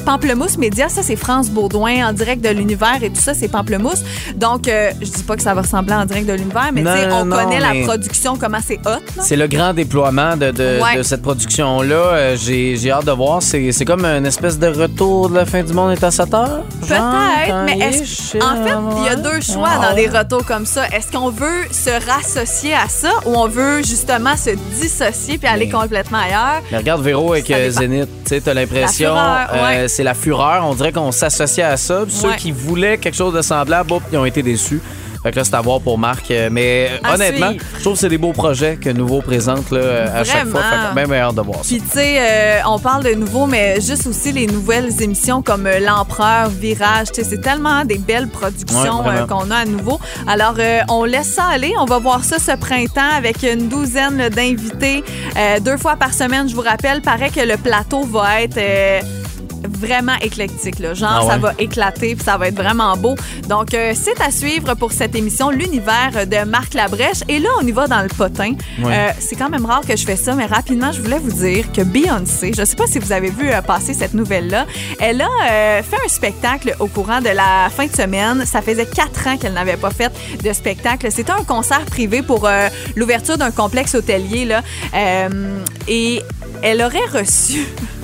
[0.05, 0.89] Pamplemousse Média.
[0.89, 4.03] Ça, c'est France Baudouin en direct de l'univers et tout ça, c'est Pamplemousse.
[4.35, 7.07] Donc, je dis pas que ça va ressembler en direct de l'univers, mais tu sais,
[7.07, 8.89] Non, on non, connaît mais- la production, comment c'est hot.
[8.89, 8.99] là.
[9.23, 10.97] C'est le grand déploiement de, de, Ouais.
[10.97, 11.95] de cette production-là.
[11.95, 13.41] Euh, j'ai, j'ai hâte de voir.
[13.41, 16.33] C'est, c'est comme une espèce de retour de la fin du monde est à 7
[16.33, 16.61] heures.
[16.81, 20.65] Peut-être, mais est-ce- en fait, il y a deux choix Ah dans des retours comme
[20.65, 20.87] ça.
[20.87, 25.65] Est-ce qu'on veut se rassocier à ça ou on veut justement se dissocier puis aller
[25.65, 26.61] Mais- complètement ailleurs?
[26.71, 27.79] Mais regarde Véro avec Ça euh, dépend.
[27.81, 29.77] Zénith, tu sais, t'as l'impression, La fureur, ouais.
[29.77, 30.65] euh, c'est la fureur.
[30.65, 32.01] On dirait qu'on s'associe à ça.
[32.05, 32.35] Puis Ceux Ouais.
[32.37, 34.81] qui voulaient quelque chose de semblable, boum, ils ont été déçus.
[35.27, 36.31] Fait que là, c'est à voir pour Marc.
[36.31, 37.65] Euh, Mais euh, À honnêtement, suivre.
[37.75, 40.61] je trouve que c'est des beaux projets que Nouveau présente là, euh, à chaque fois.
[40.61, 41.63] Fait que bien, bien hâte de voir ça.
[41.67, 45.67] Puis, tu sais, euh, on parle de nouveau, mais juste aussi les nouvelles émissions comme
[45.67, 47.11] L'Empereur, Virage.
[47.11, 49.99] Tu sais, c'est tellement des belles productions Ouais, euh, qu'on a à nouveau.
[50.27, 51.73] Alors, euh, on laisse ça aller.
[51.77, 55.03] On va voir ça ce printemps avec une douzaine d'invités.
[55.59, 57.01] deux fois par semaine, je vous rappelle.
[57.01, 58.57] Paraît que le plateau va être.
[59.77, 60.79] Vraiment éclectique.
[60.79, 60.93] Là.
[60.93, 61.31] Genre, Ah ouais?
[61.31, 63.15] ça va éclater puis ça va être vraiment beau.
[63.47, 67.19] Donc, euh, c'est à suivre pour cette émission L'univers de Marc Labrèche.
[67.27, 68.53] Et là, on y va dans le potin.
[68.79, 68.93] Ouais.
[68.93, 71.71] Euh, c'est quand même rare que je fais ça, mais rapidement, je voulais vous dire
[71.71, 74.65] que Beyoncé, je sais pas si vous avez vu euh, passer cette nouvelle-là,
[74.99, 78.45] elle a fait un spectacle au courant de la fin de semaine.
[78.45, 80.11] Ça faisait quatre ans qu'elle n'avait pas fait
[80.43, 81.07] de spectacle.
[81.11, 82.47] C'était un concert privé pour
[82.95, 84.45] l'ouverture d'un complexe hôtelier.
[84.45, 84.61] Là.
[85.87, 86.21] Et
[86.61, 87.65] elle aurait reçu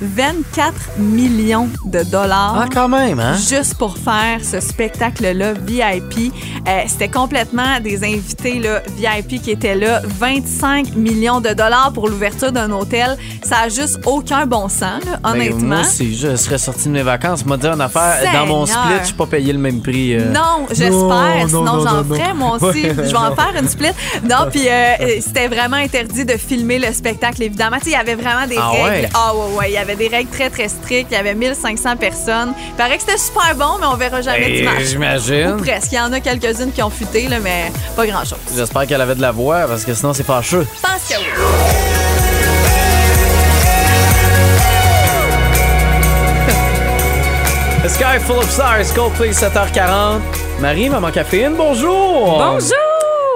[0.00, 2.56] 24 millions de dollars.
[2.60, 3.34] Ah, quand même, hein?
[3.36, 6.32] Juste pour faire ce spectacle-là VIP.
[6.68, 10.00] Euh, C'était complètement des invités là, VIP qui étaient là.
[10.04, 13.16] 25 millions de dollars pour l'ouverture d'un hôtel.
[13.42, 15.76] Ça a juste aucun bon sens, là, Ben, honnêtement.
[15.76, 17.44] moi aussi, je serais sorti de mes vacances.
[17.44, 18.84] M'a dit en affaire, dans mon Seigneur.
[18.84, 20.14] split, je suis pas payé le même prix.
[20.14, 20.30] euh.
[20.32, 20.92] Non, j'espère.
[20.98, 22.64] Non, Sinon, non, non, j'en ferais, moi aussi.
[22.82, 23.18] Ouais, je vais non.
[23.20, 23.88] en faire une split.
[24.24, 27.76] Non, puis euh, c'était vraiment interdit de filmer le spectacle, évidemment.
[27.78, 28.84] Tu sais, il y avait vraiment des Ah règles.
[29.06, 29.08] ouais?
[29.14, 29.70] Ah, ouais, ouais.
[29.70, 31.08] Il y avait des règles très, très strictes.
[31.10, 32.52] Il y avait 1500 personnes.
[32.68, 34.84] Il paraît que c'était super bon, mais on verra jamais Ben, d'image.
[34.84, 35.52] j'imagine.
[35.52, 35.92] Ou presque.
[35.92, 38.38] Il y en a quelques-unes qui ont fuité, là, mais pas grand-chose.
[38.54, 40.66] J'espère qu'elle avait de la voix, parce que sinon, c'est fâcheux.
[40.76, 41.26] Je pense que oui.
[47.84, 50.20] The Sky Full of Stars, Coldplay 7h40.
[50.60, 52.38] Marie, maman caféine, bonjour!
[52.38, 52.87] Bonjour!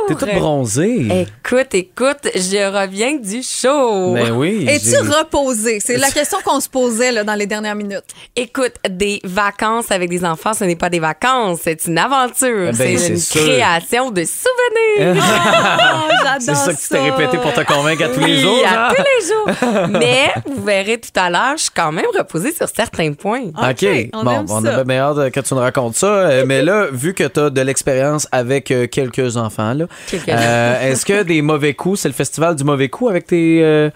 [0.08, 1.26] T'es toute bronzée.
[1.44, 4.14] Écoute, écoute, je reviens du show.
[4.14, 4.66] Ben oui.
[4.68, 5.80] Es-tu j'ai- reposé?
[5.80, 8.04] C'est la question qu'on se posait là, dans les dernières minutes.
[8.36, 12.72] Écoute, des vacances avec des enfants, ce n'est pas des vacances, c'est une aventure.
[12.76, 13.40] Ben, c'est une sûr.
[13.42, 15.22] création de souvenirs.
[15.22, 18.58] Oh, j'adore C'est ça que tu t'es répété pour te convaincre à tous les jours,
[18.66, 18.94] à genre?
[18.96, 19.26] tous les
[19.72, 19.88] jours.
[20.00, 23.44] Mais vous verrez tout à l'heure, je suis quand même reposée sur certains points.
[23.46, 23.86] OK.
[24.12, 26.06] on bon, aime on a bien hâte que tu nous racontes ça.
[26.06, 31.04] Euh, mais là, vu que tu as de l'expérience avec euh, quelques enfants, là, est-ce
[31.04, 33.90] que des mauvais coups, c'est le festival du mauvais coup avec tes, euh,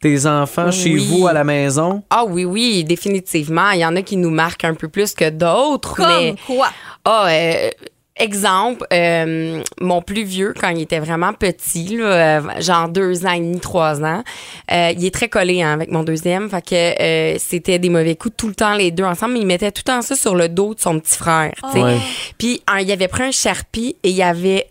[0.00, 1.06] tes enfants chez Oui.
[1.08, 2.02] vous à la maison?
[2.10, 3.70] Ah oui, oui, définitivement.
[3.70, 5.96] Il y en a qui nous marquent un peu plus que d'autres.
[5.96, 6.34] Comme mais...
[6.46, 6.68] quoi?
[7.04, 7.70] Ah, euh,
[8.16, 13.32] exemple, euh, mon plus vieux, quand il était vraiment petit, là, euh, genre deux ans
[13.32, 14.22] et demi, trois ans,
[14.70, 16.48] euh, il est très collé hein, avec mon deuxième.
[16.48, 19.34] Fait que euh, c'était des mauvais coups tout le temps, les deux ensemble.
[19.34, 21.54] Mais il mettait tout le temps ça sur le dos de son petit frère.
[22.38, 24.68] Puis un, il avait pris un charpie et il avait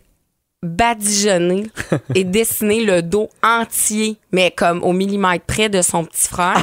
[0.64, 1.66] badigeonné
[2.16, 6.61] et dessiné le dos entier, mais comme au millimètre près de son petit frère.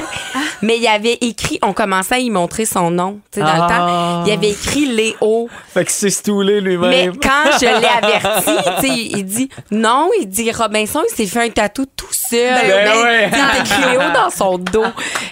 [0.61, 3.55] mais il avait écrit, on commençait à y montrer son nom, tu sais, dans Ah.
[3.55, 4.23] le temps.
[4.27, 5.49] Il avait écrit Léo.
[5.73, 7.17] Fait que c'est stoulé Mais lui-même.
[7.17, 11.45] quand je l'ai averti, tu sais, il dit non, il dit Robinson, il s'est fait
[11.45, 12.53] un tatou tout seul.
[12.61, 13.29] Ben Ben, ouais.
[13.31, 14.85] Il a écrit Léo dans son dos.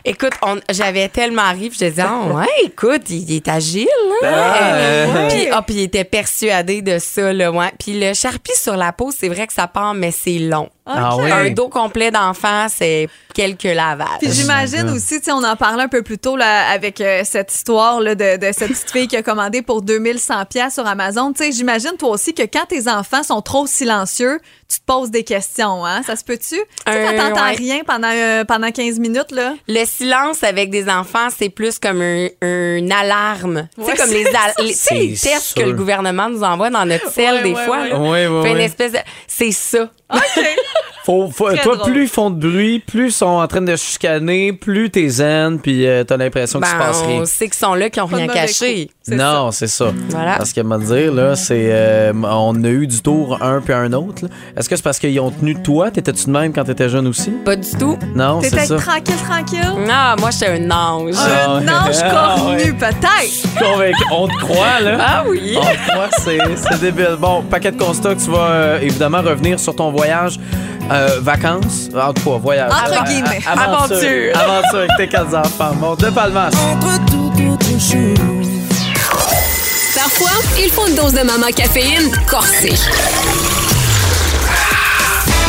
[0.06, 0.34] Écoute,
[0.72, 3.88] j'avais tellement ri, je disais, ah ouais, écoute, il, il est agile.
[4.24, 4.28] Hein?
[4.28, 5.28] Ah, Euh, ouais.
[5.30, 7.72] Puis ah, puis il était persuadé de ça, là, ouais.
[7.80, 10.70] Puis le charpie sur la peau, c'est vrai que ça part, mais c'est long.
[10.86, 11.32] Ah ouais.
[11.32, 14.20] Un dos complet d'enfant, c'est quelques lavages.
[14.20, 17.22] Puis j'imagine aussi, tu sais, on en parlait un peu plus tôt là, avec euh,
[17.24, 20.88] cette histoire là, de, de cette petite fille qui a commandé pour 2100 pièces sur
[20.88, 21.32] Amazon.
[21.32, 24.40] Tu sais, j'imagine toi aussi que quand tes enfants sont trop silencieux,
[24.72, 26.04] tu te poses des questions, hein?
[26.04, 26.56] Ça se peut-tu?
[26.56, 27.56] Tu sais, quand Euh, t'entends ouais.
[27.56, 29.54] rien pendant, euh, pendant 15 minutes, là.
[29.68, 33.68] Le silence avec des enfants, c'est plus comme un, une alarme.
[33.76, 36.70] tu Ouais, sais, comme c'est les, al- les, C'est tests que le gouvernement nous envoie
[36.70, 37.88] dans notre Ouais, des ouais, fois.
[37.88, 37.98] là.
[38.00, 39.00] Ouais, Fait une espèce de...
[39.28, 39.90] C'est ça.
[40.14, 40.20] OK.
[41.10, 41.92] Faut, faut- Très toi, drôle.
[41.92, 45.08] plus ils font de bruit, plus ils sont en train de se chicaner, plus t'es
[45.10, 47.22] zen, puis euh, t'as l'impression qu'il se Ben, passe rien.
[47.22, 48.92] on sait qu'ils sont là, qui ont Pas de rien caché.
[49.08, 49.92] Non, c'est ça.
[50.10, 50.36] Voilà.
[50.38, 51.70] Parce que, me dire, là, c'est.
[51.72, 54.26] euh, on a eu du tour un puis un autre.
[54.56, 55.90] Est-ce que c'est parce qu'ils ont tenu de toi?
[55.90, 57.32] T'étais-tu de même quand t'étais jeune aussi?
[57.44, 57.98] Pas du tout.
[58.16, 58.76] Non, c'est T'étais ça.
[58.76, 59.72] tranquille, tranquille?
[59.88, 61.16] Non, moi, j'étais un ange.
[61.18, 62.74] Ah, Un ange Ah, cornu, ouais.
[62.74, 63.58] peut-être.
[63.60, 64.04] Convaincu.
[64.12, 64.98] On te croit, là.
[65.00, 65.56] Ah oui.
[65.58, 67.18] On te croit, c'est c'est débile.
[67.20, 70.40] Bon, paquet de constats que tu vas euh, évidemment revenir sur ton voyage.
[70.92, 72.72] Euh, vacances, en tout cas, voyage.
[72.72, 73.42] Entre Euh, guillemets.
[73.48, 74.38] euh, Aventure.
[74.42, 75.72] Aventure avec tes quatre enfants.
[75.76, 76.48] Bon, de Palmas.
[76.48, 78.48] Entre tout autre chose.
[79.96, 82.74] Parfois, il faut une dose de maman caféine corsée.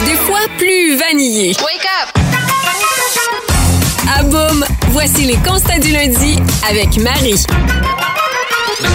[0.05, 1.55] Des fois, plus vanillée.
[1.61, 2.23] Wake up!
[4.13, 4.65] Ah boum!
[4.89, 6.39] Voici les constats du lundi
[6.69, 7.45] avec Marie.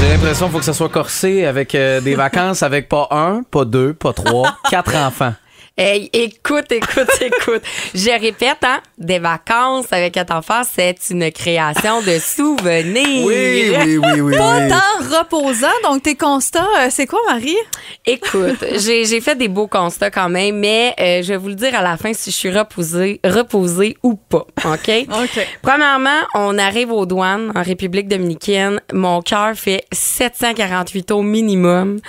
[0.02, 3.42] J'ai l'impression qu'il faut que ça soit corsé avec euh, des vacances avec pas un,
[3.50, 5.34] pas deux, pas trois, quatre enfants.
[5.78, 7.62] Hey, écoute, écoute, écoute.
[7.94, 13.26] Je répète, hein, des vacances avec quatre enfants, c'est une création de souvenirs.
[13.26, 14.38] oui, oui, oui.
[14.38, 15.68] Pas tant reposant.
[15.84, 17.58] Donc, tes constats, euh, c'est quoi, Marie?
[18.06, 21.76] Écoute, j'ai fait des beaux constats quand même, mais euh, je vais vous le dire
[21.76, 24.90] à la fin si je suis reposée, reposée ou pas, OK?
[25.10, 25.48] OK.
[25.62, 28.80] Premièrement, on arrive aux douanes en République dominicaine.
[28.94, 32.00] Mon cœur fait 748 au minimum.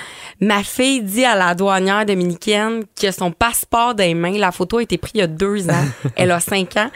[0.40, 4.82] Ma fille dit à la douanière dominicaine que son passeport des mains, la photo a
[4.82, 5.84] été prise il y a deux ans.
[6.16, 6.90] elle a cinq ans.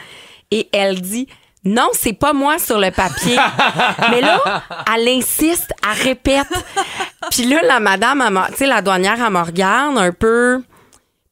[0.51, 1.27] Et elle dit
[1.63, 3.37] Non, c'est pas moi sur le papier.
[4.11, 6.47] Mais là, elle insiste, elle répète.
[7.31, 10.61] Puis là, la madame, elle m'a- tu sais, la douanière, elle me regarde un peu.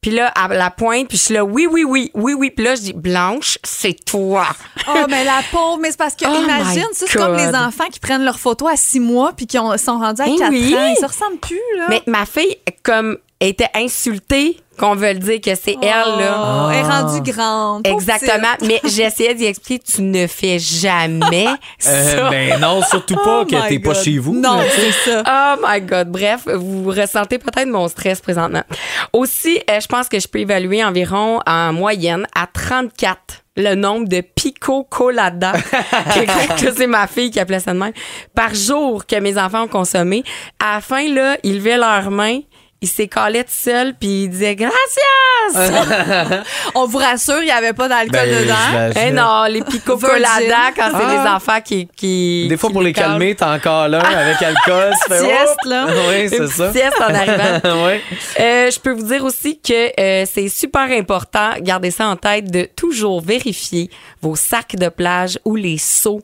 [0.00, 2.50] Puis là, elle la pointe, puis je suis là, oui, oui, oui, oui, oui.
[2.50, 4.46] Puis là, je dis, Blanche, c'est toi.
[4.88, 7.84] Oh, mais la pauvre, mais c'est parce que, Oh imagine, ça, c'est comme les enfants
[7.92, 10.48] qui prennent leurs photos à six mois puis qui ont- sont rendus à Eh 4
[10.50, 10.74] oui.
[10.74, 10.94] ans.
[10.96, 11.84] Ils se ressemblent plus, là.
[11.90, 15.88] Mais ma fille, comme, était insultée qu'on veut le dire que c'est elle,
[16.18, 16.66] là.
[16.66, 17.86] Oh, Elle est rendue grande.
[17.86, 18.54] Exactement.
[18.66, 21.46] Mais j'essayais d'y expliquer, tu ne fais jamais
[21.78, 21.90] ça.
[21.90, 24.34] Euh, ben non, surtout pas Oh que t'es pas chez vous.
[24.34, 25.22] Non, c'est ça.
[25.56, 26.08] Oh my God.
[26.08, 28.62] Bref, vous ressentez peut-être mon stress présentement.
[29.12, 33.18] Aussi, euh, je pense que je peux évaluer environ en moyenne à 34
[33.56, 35.52] le nombre de pico colada
[36.14, 37.92] que, que c'est ma fille qui appelait ça de même
[38.34, 40.24] par jour que mes enfants ont consommé.
[40.58, 42.40] À la fin, là, ils levaient leurs mains,
[42.82, 44.74] ils s'écalaient tout seuls puis ils disaient gracias.
[46.74, 49.00] On vous rassure, il n'y avait pas d'alcool Ben, dedans.
[49.04, 51.22] Eh non, les pico colada quand c'est Ah.
[51.24, 54.92] des enfants qui qui Des fois, qui pour les calmer, t'es encore là avec alcool.
[55.08, 55.86] Sieste, là.
[56.08, 56.72] Oui, c'est ça.
[56.72, 57.60] sieste en arrivant.
[57.86, 58.00] oui.
[58.38, 62.50] Euh, je peux vous dire aussi que euh, c'est super important, gardez ça en tête,
[62.50, 63.90] de toujours vérifier
[64.22, 66.22] vos sacs de plage ou les seaux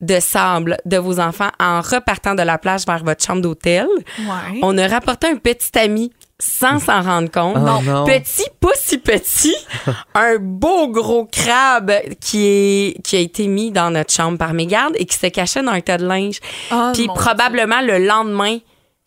[0.00, 3.86] de sable de vos enfants en repartant de la plage vers votre chambre d'hôtel.
[4.18, 4.60] Ouais.
[4.62, 7.56] On a rapporté un petit ami sans s'en rendre compte.
[7.56, 8.04] Oh non.
[8.04, 9.56] Petit, pas si petit,
[10.14, 14.66] un beau gros crabe qui, est, qui a été mis dans notre chambre par mes
[14.66, 16.40] gardes et qui se cachait dans un tas de linge.
[16.70, 18.58] Oh, Puis probablement le lendemain,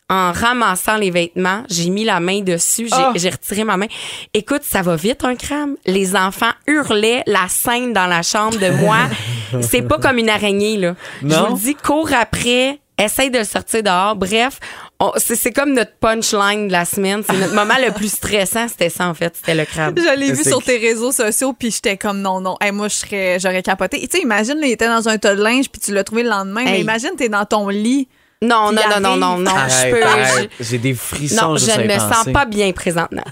[0.08, 3.12] en ramassant les vêtements, j'ai mis la main dessus, j'ai Ah.
[3.14, 3.86] j'ai retiré ma main.
[4.34, 5.76] Écoute, ça va vite un crâne.
[5.86, 8.96] Les enfants hurlaient la scène dans la chambre de moi.
[9.62, 10.94] C'est pas comme une araignée là.
[11.22, 11.48] Je Non?
[11.50, 12.78] vous le dis, cours après.
[13.02, 14.14] Essaye de le sortir dehors.
[14.14, 14.60] Bref,
[14.98, 17.22] on- c'est c'est comme notre punchline de la semaine.
[17.26, 18.68] C'est notre moment le plus stressant.
[18.68, 19.34] C'était ça, en fait.
[19.36, 19.98] C'était le crabe.
[19.98, 22.58] Je l'ai vu sur tes réseaux sociaux, puis j'étais comme non, non.
[22.60, 24.00] Hey, moi, je serais, j'aurais capoté.
[24.06, 26.24] Tu sais, imagine, là, il était dans un tas de linge, puis tu l'as trouvé
[26.24, 26.60] le lendemain.
[26.64, 26.80] Mais Hey.
[26.82, 28.06] imagine, t'es dans ton lit.
[28.42, 29.50] Non, non, non, non, non, non.
[29.66, 30.02] Je peux.
[30.04, 30.50] arrête.
[30.60, 32.14] je- J'ai des frissons Non, je ne me penser.
[32.14, 33.24] sens pas bien présentement.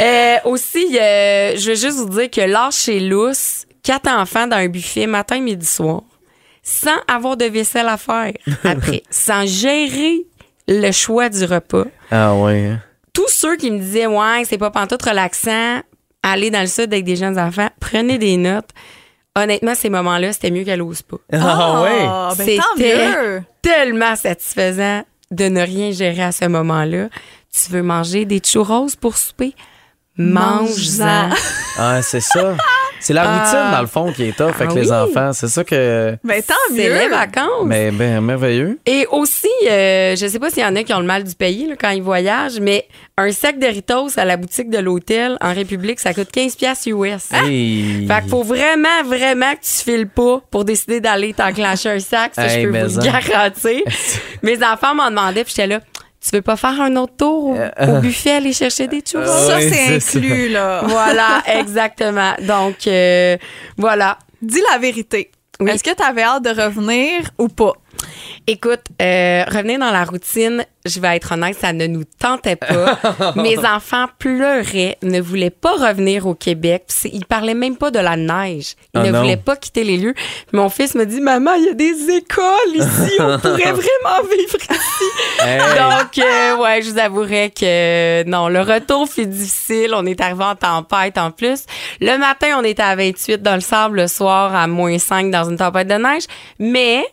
[0.00, 4.56] Euh, aussi, euh, je veux juste vous dire que l'âge chez Lousse, quatre enfants dans
[4.56, 6.02] un buffet matin, midi, soir,
[6.62, 8.32] sans avoir de vaisselle à faire
[8.64, 10.26] après, sans gérer
[10.68, 11.84] le choix du repas.
[12.10, 12.66] Ah ouais.
[12.66, 12.80] hein?
[13.12, 15.80] Tous ceux qui me disaient, ouais, c'est pas pantoute relaxant,
[16.22, 18.70] aller dans le sud avec des jeunes enfants, prenez des notes.
[19.34, 21.16] Honnêtement, ces moments-là, c'était mieux qu'à l'ose pas.
[21.32, 21.98] Ah ouais.
[22.02, 27.08] Ah, ben, C'était tellement satisfaisant de ne rien gérer à ce moment-là.
[27.50, 29.54] Tu veux manger des churros pour souper?
[30.18, 31.30] Mange-en.
[31.78, 32.56] Ah, c'est ça.
[33.02, 33.72] C'est la routine, Ah.
[33.74, 34.92] dans le fond, qui est tough avec Ah les oui.
[34.92, 35.32] enfants.
[35.32, 36.16] C'est ça que.
[36.24, 36.94] Ben, tant C'est mieux.
[36.98, 37.66] les vacances.
[37.66, 38.78] Mais ben, merveilleux.
[38.86, 41.34] Et aussi, euh, je sais pas s'il y en a qui ont le mal du
[41.34, 42.86] pays là, quand ils voyagent, mais
[43.18, 46.86] un sac de Doritos à la boutique de l'hôtel en République, ça coûte 15 pièces
[46.86, 47.30] US.
[47.32, 48.06] Hey.
[48.06, 52.32] Fait qu'il faut vraiment, vraiment que tu files pas pour décider d'aller t'enclencher un sac.
[52.34, 53.12] Ça, Hey, je peux mais vous le en.
[53.30, 53.80] garantir.
[54.42, 55.80] Mes enfants m'en demandaient, puis j'étais là,
[56.30, 59.26] tu veux pas faire un autre tour au, au buffet, aller chercher des churros?
[59.26, 60.82] Ça, Ouais, c'est inclus, là.
[60.86, 62.32] voilà, exactement.
[62.40, 63.36] Donc, euh,
[63.76, 64.18] voilà.
[64.40, 65.30] Dis la vérité.
[65.60, 65.70] Oui.
[65.70, 67.72] Est-ce que tu avais hâte de revenir ou pas?
[68.46, 72.98] Écoute, euh, revenir dans la routine, je vais être honnête, ça ne nous tentait pas.
[73.36, 76.86] Mes enfants pleuraient, ne voulaient pas revenir au Québec.
[77.04, 78.74] Ils parlaient même pas de la neige.
[78.94, 79.20] Ils Ah ne non.
[79.20, 80.14] voulaient pas quitter les lieux.
[80.52, 84.56] Mon fils me dit, maman, il y a des écoles ici, on pourrait vraiment vivre
[84.56, 85.40] ici.
[85.40, 85.58] Hey.
[85.60, 89.92] Donc, euh, ouais, je vous avouerai que non, le retour fut difficile.
[89.94, 91.64] On est arrivé en tempête en plus.
[92.00, 95.48] Le matin, on était à 28 dans le sable, le soir à moins 5 dans
[95.48, 96.24] une tempête de neige.
[96.58, 97.04] Mais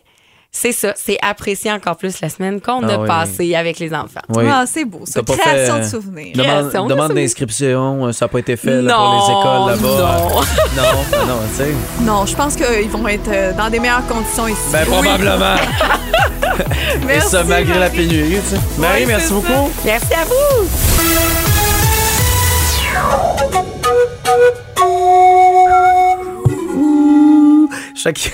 [0.52, 3.08] c'est ça, c'est apprécier encore plus la semaine qu'on Ah a oui.
[3.08, 4.20] passée avec les enfants.
[4.30, 4.46] Oui.
[4.50, 5.22] Ah, c'est beau, ça.
[5.22, 6.36] Création fait, de souvenirs.
[6.36, 10.18] Demande, demande d'inscription, euh, ça n'a pas été fait là, pour les écoles là-bas.
[10.76, 10.84] non.
[10.84, 11.74] non, non, tu sais.
[12.02, 14.60] Non, je pense qu'ils vont être euh, dans des meilleures conditions ici.
[14.72, 15.56] Ben, probablement.
[17.02, 18.08] Et Merci, ça, malgré la Marie.
[18.08, 18.62] pénurie, tu sais.
[18.78, 19.72] Marie, merci beaucoup.
[19.86, 20.68] Merci à vous.
[27.96, 28.32] Chaque...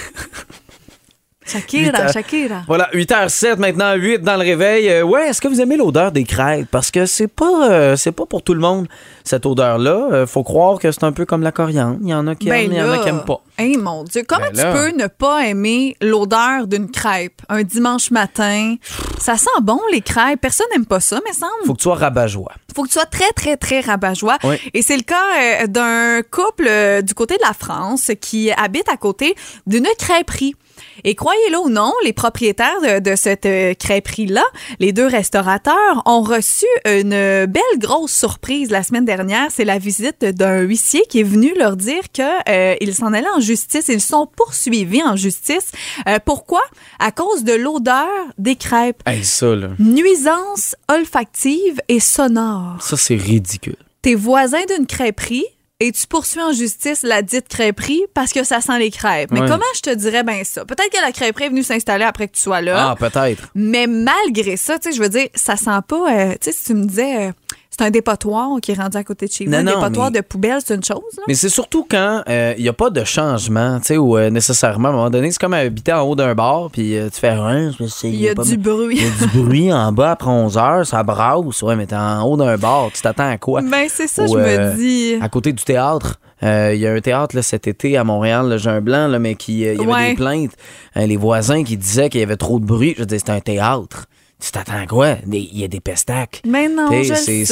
[1.56, 2.62] Shakira, Huit Shakira.
[2.68, 4.90] Voilà, 8h07 maintenant, 8 dans le réveil.
[4.90, 6.68] Euh, ouais, est-ce que vous aimez l'odeur des crêpes?
[6.70, 8.88] Parce que c'est pas euh, c'est pas pour tout le monde,
[9.24, 10.10] cette odeur-là.
[10.12, 11.98] Euh, faut croire que c'est un peu comme la coriandre.
[12.02, 13.42] Il y en a qui aiment, il y en a qui aiment pas.
[13.58, 14.74] Hey, mon Dieu, comment Ben là.
[14.74, 18.76] tu peux ne pas aimer l'odeur d'une crêpe un dimanche matin?
[19.20, 20.42] Ça sent bon, les crêpes.
[20.42, 21.52] Personne n'aime pas ça, mais semble.
[21.66, 22.52] Faut que tu sois rabat-joie.
[22.76, 24.38] faut que tu sois très, très, très rabat-joie.
[24.44, 24.56] Oui.
[24.74, 28.90] Et c'est le cas euh, d'un couple euh, du côté de la France qui habite
[28.90, 29.36] à côté
[29.66, 30.56] d'une crêperie.
[31.04, 34.44] Et croyez-le ou non, les propriétaires de, de cette euh, crêperie-là,
[34.80, 39.48] les deux restaurateurs, ont reçu une belle grosse surprise la semaine dernière.
[39.52, 43.86] C'est la visite d'un huissier qui est venu leur dire qu'ils s'en allaient en justice.
[43.90, 45.72] Ils sont poursuivis en justice.
[46.08, 46.62] Euh, pourquoi?
[47.00, 49.02] À cause de l'odeur des crêpes.
[49.06, 49.70] Hey, ça, là.
[49.80, 52.78] Nuisance olfactive et sonore.
[52.80, 53.78] Ça, c'est ridicule.
[54.02, 55.46] T'es voisin d'une crêperie
[55.82, 59.30] et tu poursuis en justice la dite crêperie parce que ça sent les crêpes?
[59.32, 59.48] Mais Ouais.
[59.48, 60.64] comment je te dirais bien ça?
[60.66, 62.92] Peut-être que la crêperie est venue s'installer après que tu sois là.
[62.92, 63.50] Ah, peut-être.
[63.56, 66.12] Mais malgré ça, tu sais, je veux dire, ça sent pas.
[66.14, 67.32] euh, tu sais, si tu me disais, euh,
[67.78, 70.12] c'est un dépotoir qui est rendu à côté de chez vous, Non, un non, dépotoir
[70.12, 71.02] mais- de poubelle, c'est une chose.
[71.18, 71.24] là.
[71.28, 74.90] Mais c'est surtout quand il n'y a pas de changement, tu sais, ou euh, nécessairement,
[74.90, 77.32] à un moment donné, c'est comme habiter en haut d'un bar, puis euh, tu fais
[77.34, 77.72] rien.
[78.04, 78.98] Il y a du bruit.
[78.98, 81.62] Il y a du bruit en bas après 11 heures, ça brasse.
[81.64, 83.62] Ouais, mais t'es en haut d'un bar, tu t'attends à quoi?
[83.62, 85.16] Ben, c'est ça, je euh, me dis.
[85.22, 86.20] À côté du théâtre.
[86.44, 89.20] euh, Il y a un théâtre là, cet été à Montréal, le Jean Blanc, là,
[89.20, 90.10] mais qui, euh, il y avait Ouais.
[90.12, 90.52] des plaintes.
[90.98, 92.94] Euh, les voisins qui disaient qu'il y avait trop de bruit.
[92.98, 94.06] Je disais, c'est un théâtre.
[94.46, 95.16] Tu t'attends à quoi?
[95.32, 96.44] Il y a des pestacs.
[96.46, 97.46] Mais non, je sais.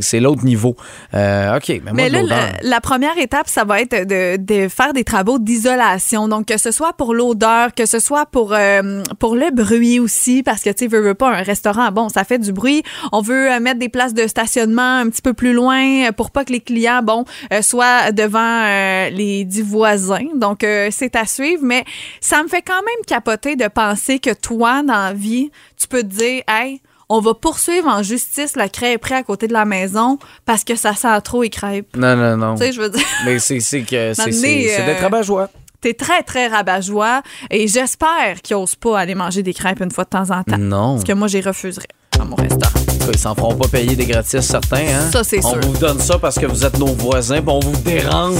[0.00, 0.74] c'est- l'autre niveau.
[1.14, 4.36] Euh, OK, mais moi, Mais de là, la, la première étape, ça va être de,
[4.36, 6.26] de faire des travaux d'isolation.
[6.26, 10.42] Donc, que ce soit pour l'odeur, que ce soit pour, euh, pour le bruit aussi,
[10.42, 12.82] parce que, tu sais, veux, veux pas, un restaurant, bon, ça fait du bruit.
[13.12, 16.44] On veut euh, mettre des places de stationnement un petit peu plus loin pour pas
[16.44, 18.64] que les clients, bon, euh, soient devant
[19.12, 20.26] les dix voisins.
[20.34, 21.62] Donc, c'est à suivre.
[21.62, 21.84] Mais
[22.20, 26.02] ça me fait quand même capoter de penser que toi, dans la vie, tu peux
[26.02, 30.18] te dire, hey, on va poursuivre en justice la crêperie à côté de la maison
[30.44, 31.96] parce que ça sent trop les crêpes.
[31.96, 32.54] Non, non, non.
[32.56, 35.48] Tu sais, je veux dire, Mais c'est c'est que c'est c'est euh, d'être rabat-joie.
[35.80, 40.04] t'es très, très rabat-joie et j'espère qu'ils osent pas aller manger des crêpes une fois
[40.04, 40.58] de temps en temps.
[40.58, 40.94] Non.
[40.94, 41.86] Parce que moi, j'y refuserais
[42.18, 42.80] à mon restaurant.
[43.12, 44.78] Ils s'en feront pas payer des gratis, certains.
[44.78, 45.10] Hein?
[45.12, 45.60] Ça, c'est on sûr.
[45.60, 48.34] vous donne ça parce que vous êtes nos voisins, puis on vous dérange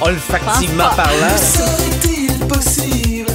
[0.00, 1.36] olfactivement parlant.
[1.36, 3.26] Serait-il possible